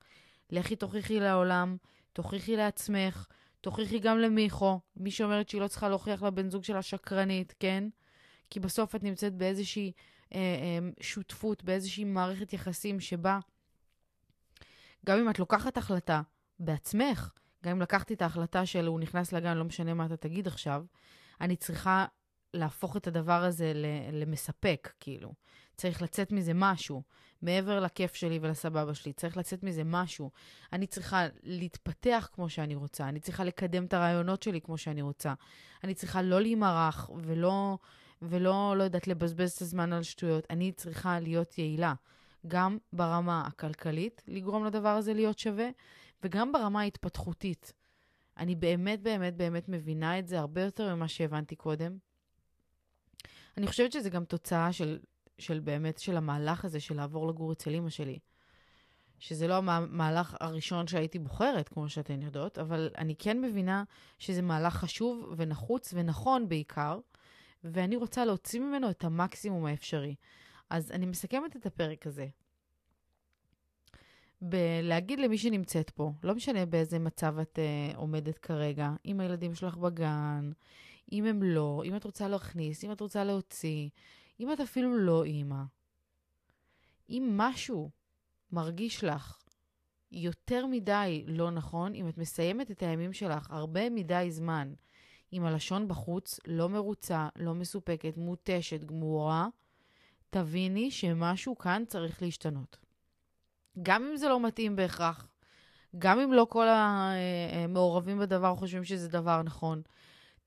לכי 0.51 0.77
תוכיחי 0.77 1.21
לעולם, 1.21 1.77
תוכיחי 2.13 2.57
לעצמך, 2.57 3.27
תוכיחי 3.61 3.99
גם 3.99 4.19
למיכו, 4.19 4.81
מי 4.97 5.11
שאומרת 5.11 5.49
שהיא 5.49 5.61
לא 5.61 5.69
צריכה 5.69 5.89
להוכיח 5.89 6.23
לבן 6.23 6.51
זוג 6.51 6.65
שלה 6.65 6.83
שקרנית, 6.83 7.55
כן? 7.61 7.89
כי 8.51 8.61
בסוף 8.61 8.95
את 8.95 9.03
נמצאת 9.03 9.35
באיזושהי 9.35 9.93
אה, 10.35 10.39
אה, 10.39 10.89
שותפות, 11.01 11.65
באיזושהי 11.65 12.05
מערכת 12.05 12.53
יחסים 12.53 13.01
שבה 13.01 13.39
גם 15.07 15.19
אם 15.19 15.31
את 15.31 15.39
לוקחת 15.39 15.77
החלטה 15.77 16.23
בעצמך, 16.59 17.33
גם 17.65 17.73
אם 17.73 17.83
לקחתי 17.83 18.15
את 18.15 18.23
ההחלטה 18.23 18.67
של 18.67 18.87
הוא 18.87 19.01
נכנס 19.01 19.33
לגן, 19.33 19.57
לא 19.57 19.65
משנה 19.65 19.95
מה 19.95 20.07
אתה 20.07 20.17
תגיד 20.17 20.47
עכשיו, 20.47 20.85
אני 21.41 21.57
צריכה 21.57 22.07
להפוך 22.55 22.97
את 22.97 23.07
הדבר 23.07 23.45
הזה 23.45 23.73
למספק, 24.13 24.93
כאילו. 25.01 25.33
צריך 25.77 26.03
לצאת 26.03 26.33
מזה 26.33 26.53
משהו. 26.55 27.03
מעבר 27.43 27.81
לכיף 27.81 28.15
שלי 28.15 28.39
ולסבבה 28.43 28.95
שלי, 28.95 29.13
צריך 29.13 29.37
לצאת 29.37 29.63
מזה 29.63 29.85
משהו. 29.85 30.31
אני 30.73 30.87
צריכה 30.87 31.27
להתפתח 31.43 32.29
כמו 32.33 32.49
שאני 32.49 32.75
רוצה, 32.75 33.09
אני 33.09 33.21
צריכה 33.21 33.45
לקדם 33.45 33.85
את 33.85 33.95
הרעיונות 33.95 34.43
שלי 34.43 34.61
כמו 34.61 34.79
שאני 34.79 35.03
רוצה. 35.03 35.35
אני 35.85 35.95
צריכה 35.95 36.23
לא 36.23 36.41
להימרח 36.41 37.11
ולא, 37.23 37.79
ולא, 38.23 38.75
לא 38.79 38.83
יודעת, 38.83 39.09
לבזבז 39.09 39.51
את 39.53 39.63
הזמן 39.63 39.93
על 39.93 40.03
שטויות. 40.03 40.47
אני 40.51 40.73
צריכה 40.73 41.21
להיות 41.21 41.59
יעילה, 41.59 41.95
גם 42.47 42.79
ברמה 42.93 43.45
הכלכלית, 43.47 44.23
לגרום 44.29 44.65
לדבר 44.65 44.89
הזה 44.89 45.15
להיות 45.15 45.39
שווה, 45.39 45.69
וגם 46.23 46.53
ברמה 46.53 46.81
ההתפתחותית. 46.81 47.73
אני 48.39 48.55
באמת, 48.55 49.03
באמת, 49.03 49.37
באמת 49.37 49.69
מבינה 49.69 50.19
את 50.19 50.29
זה 50.29 50.39
הרבה 50.39 50.63
יותר 50.63 50.95
ממה 50.95 51.09
שהבנתי 51.09 51.57
קודם. 51.57 51.99
אני 53.57 53.67
חושבת 53.67 53.93
שזה 53.93 54.11
גם 54.11 54.25
תוצאה 54.25 54.73
של, 54.73 54.99
של 55.39 55.61
באמת, 55.61 55.99
של 55.99 56.17
המהלך 56.17 56.65
הזה 56.65 56.81
של 56.81 56.97
לעבור 56.97 57.29
לגור 57.29 57.53
אצל 57.53 57.71
אימא 57.71 57.91
שלי. 57.91 58.19
שזה 59.19 59.49
לא 59.49 59.55
המהלך 59.57 60.37
הראשון 60.41 60.87
שהייתי 60.87 61.19
בוחרת, 61.19 61.69
כמו 61.69 61.89
שאתן 61.89 62.23
יודעות, 62.23 62.59
אבל 62.59 62.91
אני 62.99 63.15
כן 63.19 63.41
מבינה 63.41 63.85
שזה 64.19 64.43
מהלך 64.43 64.75
חשוב 64.75 65.35
ונחוץ 65.37 65.95
ונכון 65.97 66.49
בעיקר, 66.49 66.99
ואני 67.65 67.97
רוצה 67.97 68.25
להוציא 68.25 68.61
ממנו 68.61 68.91
את 68.91 69.05
המקסימום 69.05 69.67
האפשרי. 69.67 70.15
אז 70.71 70.93
אני 70.93 71.07
מסכמת 71.07 71.57
את 71.57 71.67
הפרק 71.67 72.07
הזה. 72.07 72.27
בלהגיד 74.43 75.19
למי 75.19 75.39
שנמצאת 75.39 75.91
פה, 75.91 76.13
לא 76.23 76.35
משנה 76.35 76.67
באיזה 76.67 76.99
מצב 76.99 77.39
את 77.39 77.59
uh, 77.59 77.97
עומדת 77.97 78.39
כרגע, 78.39 78.91
עם 79.05 79.21
הילדים 79.21 79.55
שלך 79.55 79.77
בגן, 79.77 80.53
אם 81.13 81.25
הם 81.25 81.43
לא, 81.43 81.83
אם 81.85 81.97
את 81.97 82.05
רוצה 82.05 82.29
להכניס, 82.29 82.85
אם 82.85 82.93
את 82.93 83.01
רוצה 83.01 83.25
להוציא, 83.25 83.89
אם 84.41 84.53
את 84.53 84.61
אפילו 84.61 84.99
לא 84.99 85.25
אימא. 85.25 85.63
אם 87.11 87.33
משהו 87.37 87.91
מרגיש 88.53 89.05
לך 89.05 89.39
יותר 90.13 90.67
מדי 90.67 91.25
לא 91.27 91.51
נכון, 91.51 91.95
אם 91.95 92.09
את 92.09 92.19
מסיימת 92.19 92.71
את 92.71 92.83
הימים 92.83 93.13
שלך 93.13 93.51
הרבה 93.51 93.91
מדי 93.91 94.27
זמן 94.31 94.73
עם 95.31 95.45
הלשון 95.45 95.89
בחוץ, 95.89 96.41
לא 96.47 96.69
מרוצה, 96.69 97.29
לא 97.37 97.55
מסופקת, 97.55 98.17
מותשת, 98.17 98.85
גמורה, 98.85 99.49
תביני 100.31 100.91
שמשהו 100.91 101.59
כאן 101.59 101.83
צריך 101.87 102.23
להשתנות. 102.23 102.77
גם 103.83 104.05
אם 104.05 104.17
זה 104.17 104.29
לא 104.29 104.41
מתאים 104.41 104.77
בהכרח, 104.77 105.29
גם 105.99 106.21
אם 106.21 106.33
לא 106.33 106.47
כל 106.51 106.67
המעורבים 106.69 108.19
בדבר 108.19 108.57
חושבים 108.57 108.85
שזה 108.85 109.09
דבר 109.09 109.43
נכון, 109.43 109.83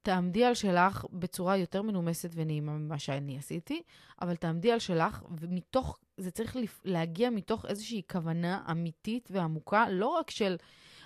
תעמדי 0.06 0.44
על 0.44 0.54
שלך 0.54 1.06
בצורה 1.12 1.58
יותר 1.58 1.82
מנומסת 1.82 2.30
ונעימה 2.34 2.72
ממה 2.72 3.00
שאני 3.00 3.38
עשיתי, 3.38 3.82
אבל 4.22 4.36
תעמדי 4.36 4.72
על 4.72 4.80
שלך, 4.80 5.24
ומתוך, 5.40 5.98
זה 6.18 6.32
צריך 6.32 6.56
להגיע 6.84 7.30
מתוך 7.30 7.66
איזושהי 7.66 8.02
כוונה 8.12 8.64
אמיתית 8.72 9.30
ועמוקה, 9.32 9.90
לא 9.90 10.08
רק 10.08 10.30
של 10.30 10.56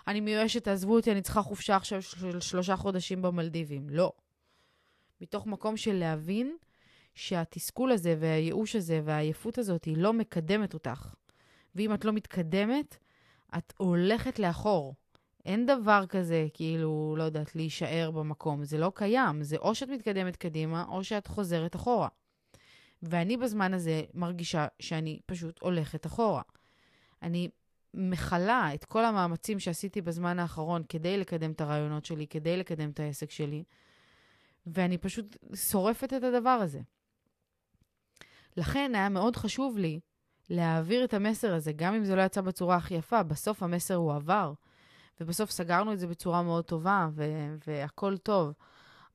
אני 0.07 0.19
מיואשת, 0.19 0.63
תעזבו 0.63 0.95
אותי, 0.95 1.11
אני 1.11 1.21
צריכה 1.21 1.41
חופשה 1.41 1.75
עכשיו 1.75 2.01
של 2.01 2.39
שלושה 2.39 2.75
חודשים 2.75 3.21
במלדיבים. 3.21 3.89
לא. 3.89 4.11
מתוך 5.21 5.47
מקום 5.47 5.77
של 5.77 5.93
להבין 5.93 6.57
שהתסכול 7.15 7.91
הזה 7.91 8.15
והייאוש 8.19 8.75
הזה 8.75 9.01
והעייפות 9.03 9.57
הזאת 9.57 9.85
היא 9.85 9.97
לא 9.97 10.13
מקדמת 10.13 10.73
אותך. 10.73 11.13
ואם 11.75 11.93
את 11.93 12.05
לא 12.05 12.11
מתקדמת, 12.11 12.97
את 13.57 13.73
הולכת 13.77 14.39
לאחור. 14.39 14.95
אין 15.45 15.65
דבר 15.65 16.05
כזה, 16.09 16.47
כאילו, 16.53 17.15
לא 17.17 17.23
יודעת, 17.23 17.55
להישאר 17.55 18.11
במקום. 18.11 18.63
זה 18.63 18.77
לא 18.77 18.91
קיים. 18.95 19.43
זה 19.43 19.57
או 19.57 19.75
שאת 19.75 19.89
מתקדמת 19.89 20.35
קדימה, 20.35 20.85
או 20.89 21.03
שאת 21.03 21.27
חוזרת 21.27 21.75
אחורה. 21.75 22.07
ואני 23.03 23.37
בזמן 23.37 23.73
הזה 23.73 24.01
מרגישה 24.13 24.67
שאני 24.79 25.19
פשוט 25.25 25.61
הולכת 25.61 26.05
אחורה. 26.05 26.41
אני 27.21 27.49
מכלה 27.93 28.73
את 28.73 28.85
כל 28.85 29.05
המאמצים 29.05 29.59
שעשיתי 29.59 30.01
בזמן 30.01 30.39
האחרון 30.39 30.83
כדי 30.89 31.17
לקדם 31.17 31.51
את 31.51 31.61
הרעיונות 31.61 32.05
שלי, 32.05 32.27
כדי 32.27 32.57
לקדם 32.57 32.89
את 32.89 32.99
העסק 32.99 33.31
שלי, 33.31 33.63
ואני 34.67 34.97
פשוט 34.97 35.37
שורפת 35.55 36.13
את 36.13 36.23
הדבר 36.23 36.49
הזה. 36.49 36.79
לכן 38.57 38.91
היה 38.95 39.09
מאוד 39.09 39.35
חשוב 39.35 39.77
לי 39.77 39.99
להעביר 40.49 41.03
את 41.03 41.13
המסר 41.13 41.53
הזה, 41.53 41.71
גם 41.71 41.93
אם 41.93 42.05
זה 42.05 42.15
לא 42.15 42.21
יצא 42.21 42.41
בצורה 42.41 42.75
הכי 42.75 42.93
יפה, 42.93 43.23
בסוף 43.23 43.63
המסר 43.63 43.95
הוא 43.95 44.13
עבר. 44.13 44.53
ובסוף 45.21 45.51
סגרנו 45.51 45.93
את 45.93 45.99
זה 45.99 46.07
בצורה 46.07 46.43
מאוד 46.43 46.65
טובה, 46.65 47.09
ו- 47.11 47.55
והכל 47.67 48.17
טוב. 48.17 48.53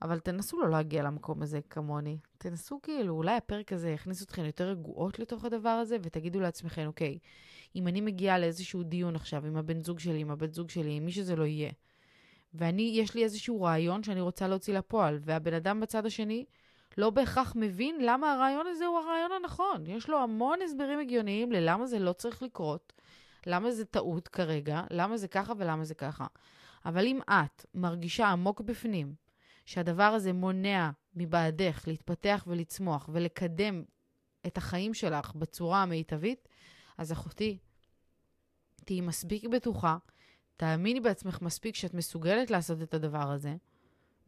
אבל 0.02 0.18
תנסו 0.18 0.60
לא 0.60 0.70
להגיע 0.70 1.02
למקום 1.02 1.42
הזה 1.42 1.60
כמוני. 1.70 2.18
תנסו 2.38 2.80
כאילו, 2.82 3.14
אולי 3.14 3.36
הפרק 3.36 3.72
הזה 3.72 3.90
יכניס 3.90 4.22
אתכם 4.22 4.44
יותר 4.44 4.68
רגועות 4.68 5.18
לתוך 5.18 5.44
הדבר 5.44 5.68
הזה, 5.68 5.96
ותגידו 6.02 6.40
לעצמכם, 6.40 6.86
אוקיי, 6.86 7.18
אם 7.76 7.88
אני 7.88 8.00
מגיעה 8.00 8.38
לאיזשהו 8.38 8.82
דיון 8.82 9.16
עכשיו 9.16 9.46
עם 9.46 9.56
הבן 9.56 9.82
זוג 9.82 9.98
שלי, 9.98 10.20
עם 10.20 10.30
הבת 10.30 10.54
זוג 10.54 10.70
שלי, 10.70 10.92
עם 10.92 11.04
מי 11.04 11.12
שזה 11.12 11.36
לא 11.36 11.44
יהיה, 11.44 11.70
ואני, 12.54 12.92
יש 12.94 13.14
לי 13.14 13.24
איזשהו 13.24 13.62
רעיון 13.62 14.02
שאני 14.02 14.20
רוצה 14.20 14.48
להוציא 14.48 14.74
לפועל, 14.74 15.18
והבן 15.20 15.54
אדם 15.54 15.80
בצד 15.80 16.06
השני 16.06 16.44
לא 16.98 17.10
בהכרח 17.10 17.52
מבין 17.56 17.96
למה 18.00 18.32
הרעיון 18.32 18.66
הזה 18.66 18.86
הוא 18.86 18.98
הרעיון 18.98 19.30
הנכון. 19.32 19.86
יש 19.86 20.08
לו 20.08 20.18
המון 20.18 20.58
הסברים 20.64 20.98
הגיוניים 20.98 21.52
ללמה 21.52 21.86
זה 21.86 21.98
לא 21.98 22.12
צריך 22.12 22.42
לקרות, 22.42 22.92
למה 23.46 23.70
זה 23.70 23.84
טעות 23.84 24.28
כרגע, 24.28 24.82
למה 24.90 25.16
זה 25.16 25.28
ככה 25.28 25.52
ולמה 25.58 25.84
זה 25.84 25.94
ככה. 25.94 26.26
אבל 26.84 27.06
אם 27.06 27.20
את 27.30 27.66
מרגישה 27.74 28.28
עמוק 28.28 28.60
בפנים 28.60 29.14
שהדבר 29.66 30.02
הזה 30.02 30.32
מונע 30.32 30.90
מבעדך 31.14 31.84
להתפתח 31.86 32.44
ולצמוח 32.46 33.08
ולקדם 33.12 33.82
את 34.46 34.56
החיים 34.56 34.94
שלך 34.94 35.34
בצורה 35.34 35.82
המיטבית, 35.82 36.48
אז 36.98 37.12
אחותי, 37.12 37.58
תהיי 38.84 39.00
מספיק 39.00 39.44
בטוחה, 39.44 39.96
תאמיני 40.56 41.00
בעצמך 41.00 41.42
מספיק 41.42 41.74
שאת 41.74 41.94
מסוגלת 41.94 42.50
לעשות 42.50 42.82
את 42.82 42.94
הדבר 42.94 43.30
הזה, 43.30 43.56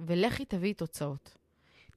ולכי 0.01 0.45
תביאי 0.45 0.75
תוצאות. 0.75 1.37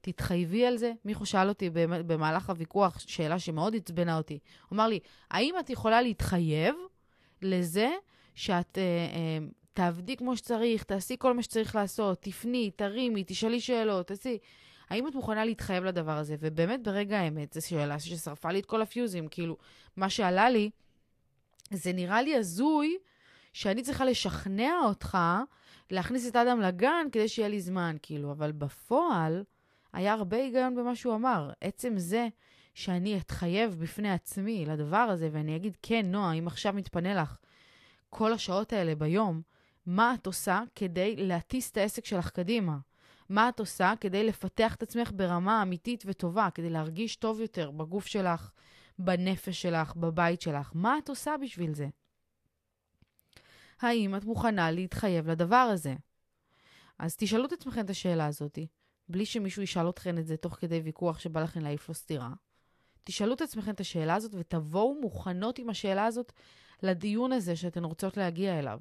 תתחייבי 0.00 0.66
על 0.66 0.76
זה. 0.76 0.92
מישהו 1.04 1.26
שאל 1.26 1.48
אותי 1.48 1.70
במהלך 2.06 2.50
הוויכוח 2.50 2.98
שאלה 2.98 3.38
שמאוד 3.38 3.76
עצבנה 3.76 4.16
אותי. 4.16 4.38
הוא 4.68 4.76
אמר 4.76 4.88
לי, 4.88 4.98
האם 5.30 5.54
את 5.60 5.70
יכולה 5.70 6.02
להתחייב 6.02 6.74
לזה 7.42 7.90
שאת 8.34 8.78
אה, 8.78 8.82
אה, 8.82 9.46
תעבדי 9.72 10.16
כמו 10.16 10.36
שצריך, 10.36 10.82
תעשי 10.82 11.16
כל 11.18 11.34
מה 11.34 11.42
שצריך 11.42 11.74
לעשות, 11.74 12.22
תפני, 12.22 12.70
תרימי, 12.76 13.24
תשאלי 13.26 13.60
שאלות, 13.60 14.06
תעשי. 14.06 14.38
האם 14.90 15.08
את 15.08 15.14
מוכנה 15.14 15.44
להתחייב 15.44 15.84
לדבר 15.84 16.18
הזה? 16.18 16.36
ובאמת, 16.40 16.82
ברגע 16.82 17.18
האמת, 17.18 17.52
זו 17.52 17.66
שאלה 17.68 17.98
ששרפה 17.98 18.52
לי 18.52 18.58
את 18.58 18.66
כל 18.66 18.82
הפיוזים. 18.82 19.28
כאילו, 19.28 19.56
מה 19.96 20.10
שעלה 20.10 20.50
לי, 20.50 20.70
זה 21.70 21.92
נראה 21.92 22.22
לי 22.22 22.36
הזוי 22.36 22.98
שאני 23.52 23.82
צריכה 23.82 24.04
לשכנע 24.04 24.72
אותך 24.84 25.18
להכניס 25.90 26.28
את 26.28 26.36
אדם 26.36 26.60
לגן 26.60 27.06
כדי 27.12 27.28
שיהיה 27.28 27.48
לי 27.48 27.60
זמן, 27.60 27.96
כאילו. 28.02 28.32
אבל 28.32 28.52
בפועל, 28.52 29.44
היה 29.92 30.12
הרבה 30.12 30.36
היגיון 30.36 30.74
במה 30.74 30.94
שהוא 30.94 31.14
אמר. 31.14 31.50
עצם 31.60 31.98
זה 31.98 32.28
שאני 32.74 33.18
אתחייב 33.18 33.74
בפני 33.74 34.10
עצמי 34.10 34.66
לדבר 34.66 34.96
הזה, 34.96 35.28
ואני 35.32 35.56
אגיד, 35.56 35.76
כן, 35.82 36.06
נועה, 36.06 36.32
אם 36.32 36.46
עכשיו 36.46 36.72
מתפנה 36.72 37.14
לך 37.14 37.36
כל 38.10 38.32
השעות 38.32 38.72
האלה 38.72 38.94
ביום, 38.94 39.42
מה 39.86 40.14
את 40.14 40.26
עושה 40.26 40.62
כדי 40.74 41.16
להטיס 41.16 41.70
את 41.70 41.76
העסק 41.76 42.04
שלך 42.04 42.30
קדימה? 42.30 42.78
מה 43.28 43.48
את 43.48 43.60
עושה 43.60 43.92
כדי 44.00 44.24
לפתח 44.24 44.74
את 44.74 44.82
עצמך 44.82 45.10
ברמה 45.16 45.62
אמיתית 45.62 46.02
וטובה, 46.06 46.48
כדי 46.54 46.70
להרגיש 46.70 47.16
טוב 47.16 47.40
יותר 47.40 47.70
בגוף 47.70 48.06
שלך, 48.06 48.50
בנפש 48.98 49.62
שלך, 49.62 49.96
בבית 49.96 50.40
שלך? 50.40 50.72
מה 50.74 50.98
את 50.98 51.08
עושה 51.08 51.34
בשביל 51.42 51.74
זה? 51.74 51.88
האם 53.80 54.16
את 54.16 54.24
מוכנה 54.24 54.70
להתחייב 54.70 55.30
לדבר 55.30 55.56
הזה? 55.56 55.94
אז 56.98 57.16
תשאלו 57.16 57.46
את 57.46 57.52
עצמכם 57.52 57.84
את 57.84 57.90
השאלה 57.90 58.26
הזאת, 58.26 58.58
בלי 59.08 59.26
שמישהו 59.26 59.62
ישאל 59.62 59.88
אתכם 59.88 60.18
את 60.18 60.26
זה 60.26 60.36
תוך 60.36 60.54
כדי 60.54 60.80
ויכוח 60.80 61.18
שבא 61.18 61.42
לכם 61.42 61.60
להעיף 61.60 61.88
לו 61.88 61.94
סטירה. 61.94 62.30
תשאלו 63.04 63.34
את 63.34 63.40
עצמכם 63.40 63.70
את 63.70 63.80
השאלה 63.80 64.14
הזאת 64.14 64.34
ותבואו 64.34 65.00
מוכנות 65.00 65.58
עם 65.58 65.70
השאלה 65.70 66.06
הזאת 66.06 66.32
לדיון 66.82 67.32
הזה 67.32 67.56
שאתן 67.56 67.84
רוצות 67.84 68.16
להגיע 68.16 68.58
אליו. 68.58 68.80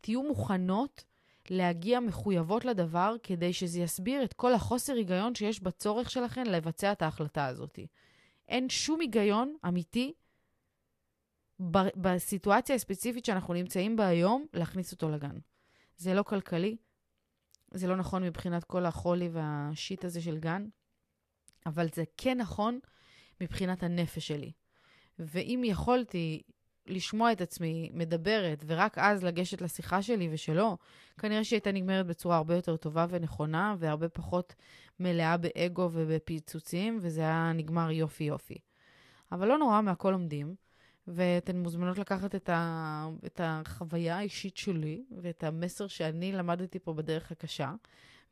תהיו 0.00 0.22
מוכנות 0.22 1.04
להגיע 1.50 2.00
מחויבות 2.00 2.64
לדבר 2.64 3.16
כדי 3.22 3.52
שזה 3.52 3.80
יסביר 3.80 4.24
את 4.24 4.32
כל 4.32 4.54
החוסר 4.54 4.92
היגיון 4.94 5.34
שיש 5.34 5.60
בצורך 5.60 6.10
שלכם 6.10 6.42
לבצע 6.42 6.92
את 6.92 7.02
ההחלטה 7.02 7.46
הזאת. 7.46 7.78
אין 8.48 8.68
שום 8.68 9.00
היגיון 9.00 9.56
אמיתי 9.68 10.12
בסיטואציה 11.96 12.76
הספציפית 12.76 13.24
שאנחנו 13.24 13.54
נמצאים 13.54 13.96
בה 13.96 14.06
היום 14.06 14.46
להכניס 14.52 14.92
אותו 14.92 15.10
לגן. 15.10 15.38
זה 15.96 16.14
לא 16.14 16.22
כלכלי, 16.22 16.76
זה 17.70 17.86
לא 17.86 17.96
נכון 17.96 18.22
מבחינת 18.22 18.64
כל 18.64 18.86
החולי 18.86 19.28
והשיט 19.28 20.04
הזה 20.04 20.20
של 20.20 20.38
גן, 20.38 20.68
אבל 21.66 21.86
זה 21.94 22.04
כן 22.16 22.38
נכון 22.38 22.78
מבחינת 23.40 23.82
הנפש 23.82 24.28
שלי. 24.28 24.52
ואם 25.18 25.62
יכולתי 25.64 26.42
לשמוע 26.86 27.32
את 27.32 27.40
עצמי 27.40 27.90
מדברת, 27.92 28.64
ורק 28.66 28.98
אז 28.98 29.24
לגשת 29.24 29.60
לשיחה 29.60 30.02
שלי 30.02 30.28
ושלא, 30.32 30.76
כנראה 31.18 31.44
שהיא 31.44 31.56
הייתה 31.56 31.72
נגמרת 31.72 32.06
בצורה 32.06 32.36
הרבה 32.36 32.54
יותר 32.54 32.76
טובה 32.76 33.06
ונכונה, 33.10 33.74
והרבה 33.78 34.08
פחות 34.08 34.54
מלאה 35.00 35.36
באגו 35.36 35.90
ובפיצוצים, 35.92 36.98
וזה 37.02 37.20
היה 37.20 37.52
נגמר 37.54 37.90
יופי 37.90 38.24
יופי. 38.24 38.58
אבל 39.32 39.48
לא 39.48 39.58
נורא, 39.58 39.80
מהכל 39.80 40.12
עומדים, 40.12 40.54
ואתן 41.08 41.56
מוזמנות 41.56 41.98
לקחת 41.98 42.34
את, 42.34 42.48
ה... 42.48 43.08
את 43.26 43.40
החוויה 43.44 44.18
האישית 44.18 44.56
שלי, 44.56 45.04
ואת 45.22 45.44
המסר 45.44 45.86
שאני 45.86 46.32
למדתי 46.32 46.78
פה 46.78 46.94
בדרך 46.94 47.32
הקשה, 47.32 47.74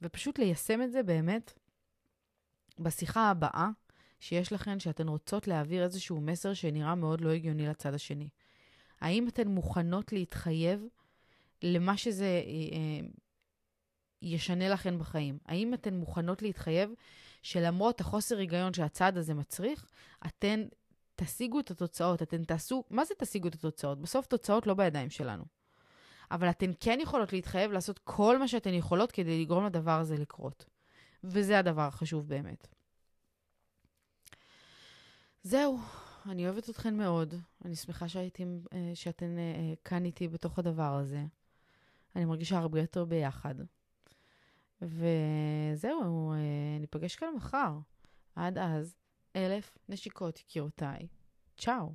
ופשוט 0.03 0.39
ליישם 0.39 0.83
את 0.83 0.93
זה 0.93 1.03
באמת 1.03 1.53
בשיחה 2.79 3.31
הבאה 3.31 3.69
שיש 4.25 4.53
לכן, 4.53 4.81
שאתן 4.81 5.09
רוצות 5.09 5.49
להעביר 5.49 5.85
איזשהו 5.85 6.21
מסר 6.21 6.55
שנראה 6.55 6.95
מאוד 6.95 7.21
לא 7.21 7.31
הגיוני 7.31 7.67
לצד 7.67 7.95
השני. 7.95 8.29
האם 9.01 9.29
אתן 9.29 9.49
מוכנות 9.49 10.13
להתחייב 10.13 10.85
למה 11.63 11.97
שזה 11.97 12.25
אה, 12.25 12.77
אה, 12.77 13.07
ישנה 14.23 14.69
לכן 14.69 14.99
בחיים? 14.99 15.39
האם 15.47 15.75
אתן 15.75 15.95
מוכנות 15.95 16.43
להתחייב 16.43 16.91
שלמרות 17.43 18.01
החוסר 18.01 18.39
היגיון 18.39 18.75
שהצעד 18.75 19.19
הזה 19.19 19.35
מצריך, 19.35 19.89
אתן 20.27 20.65
תשיגו 21.17 21.61
את 21.61 21.71
התוצאות, 21.71 22.23
אתן 22.23 22.45
תעשו, 22.45 22.85
מה 22.91 23.05
זה 23.05 23.15
תשיגו 23.19 23.49
את 23.49 23.55
התוצאות? 23.55 24.01
בסוף 24.01 24.27
תוצאות 24.27 24.67
לא 24.67 24.75
בידיים 24.75 25.11
שלנו. 25.11 25.45
אבל 26.31 26.51
אתן 26.51 26.71
כן 26.81 26.99
יכולות 27.03 27.33
להתחייב 27.33 27.73
לעשות 27.73 28.01
כל 28.05 28.39
מה 28.39 28.49
שאתן 28.49 28.75
יכולות 28.75 29.13
כדי 29.13 29.43
לגרום 29.43 29.65
לדבר 29.67 29.99
הזה 29.99 30.17
לקרות. 30.17 30.65
וזה 31.25 31.59
הדבר 31.59 31.83
החשוב 31.83 32.29
באמת. 32.29 32.75
זהו, 35.47 35.79
אני 36.27 36.47
אוהבת 36.49 36.71
אתכן 36.71 36.97
מאוד. 36.97 37.35
אני 37.65 37.77
שמחה 37.77 38.09
שהייתם, 38.09 38.59
אה, 38.73 38.91
שאתן 38.95 39.39
אה, 39.39 39.43
אה, 39.43 39.75
כאן 39.85 40.05
איתי 40.05 40.29
בתוך 40.29 40.59
הדבר 40.59 40.95
הזה. 40.95 41.25
אני 42.17 42.25
מרגישה 42.25 42.59
הרבה 42.59 42.81
יותר 42.81 43.05
ביחד. 43.05 43.55
וזהו, 44.83 46.35
ניפגש 46.81 47.17
כאן 47.17 47.29
מחר. 47.37 47.79
עד 48.37 48.59
אז, 48.59 48.97
אלף 49.37 49.79
נשיקות, 49.89 50.41
יקירותיי. 50.41 51.09
צ'או. 51.57 51.93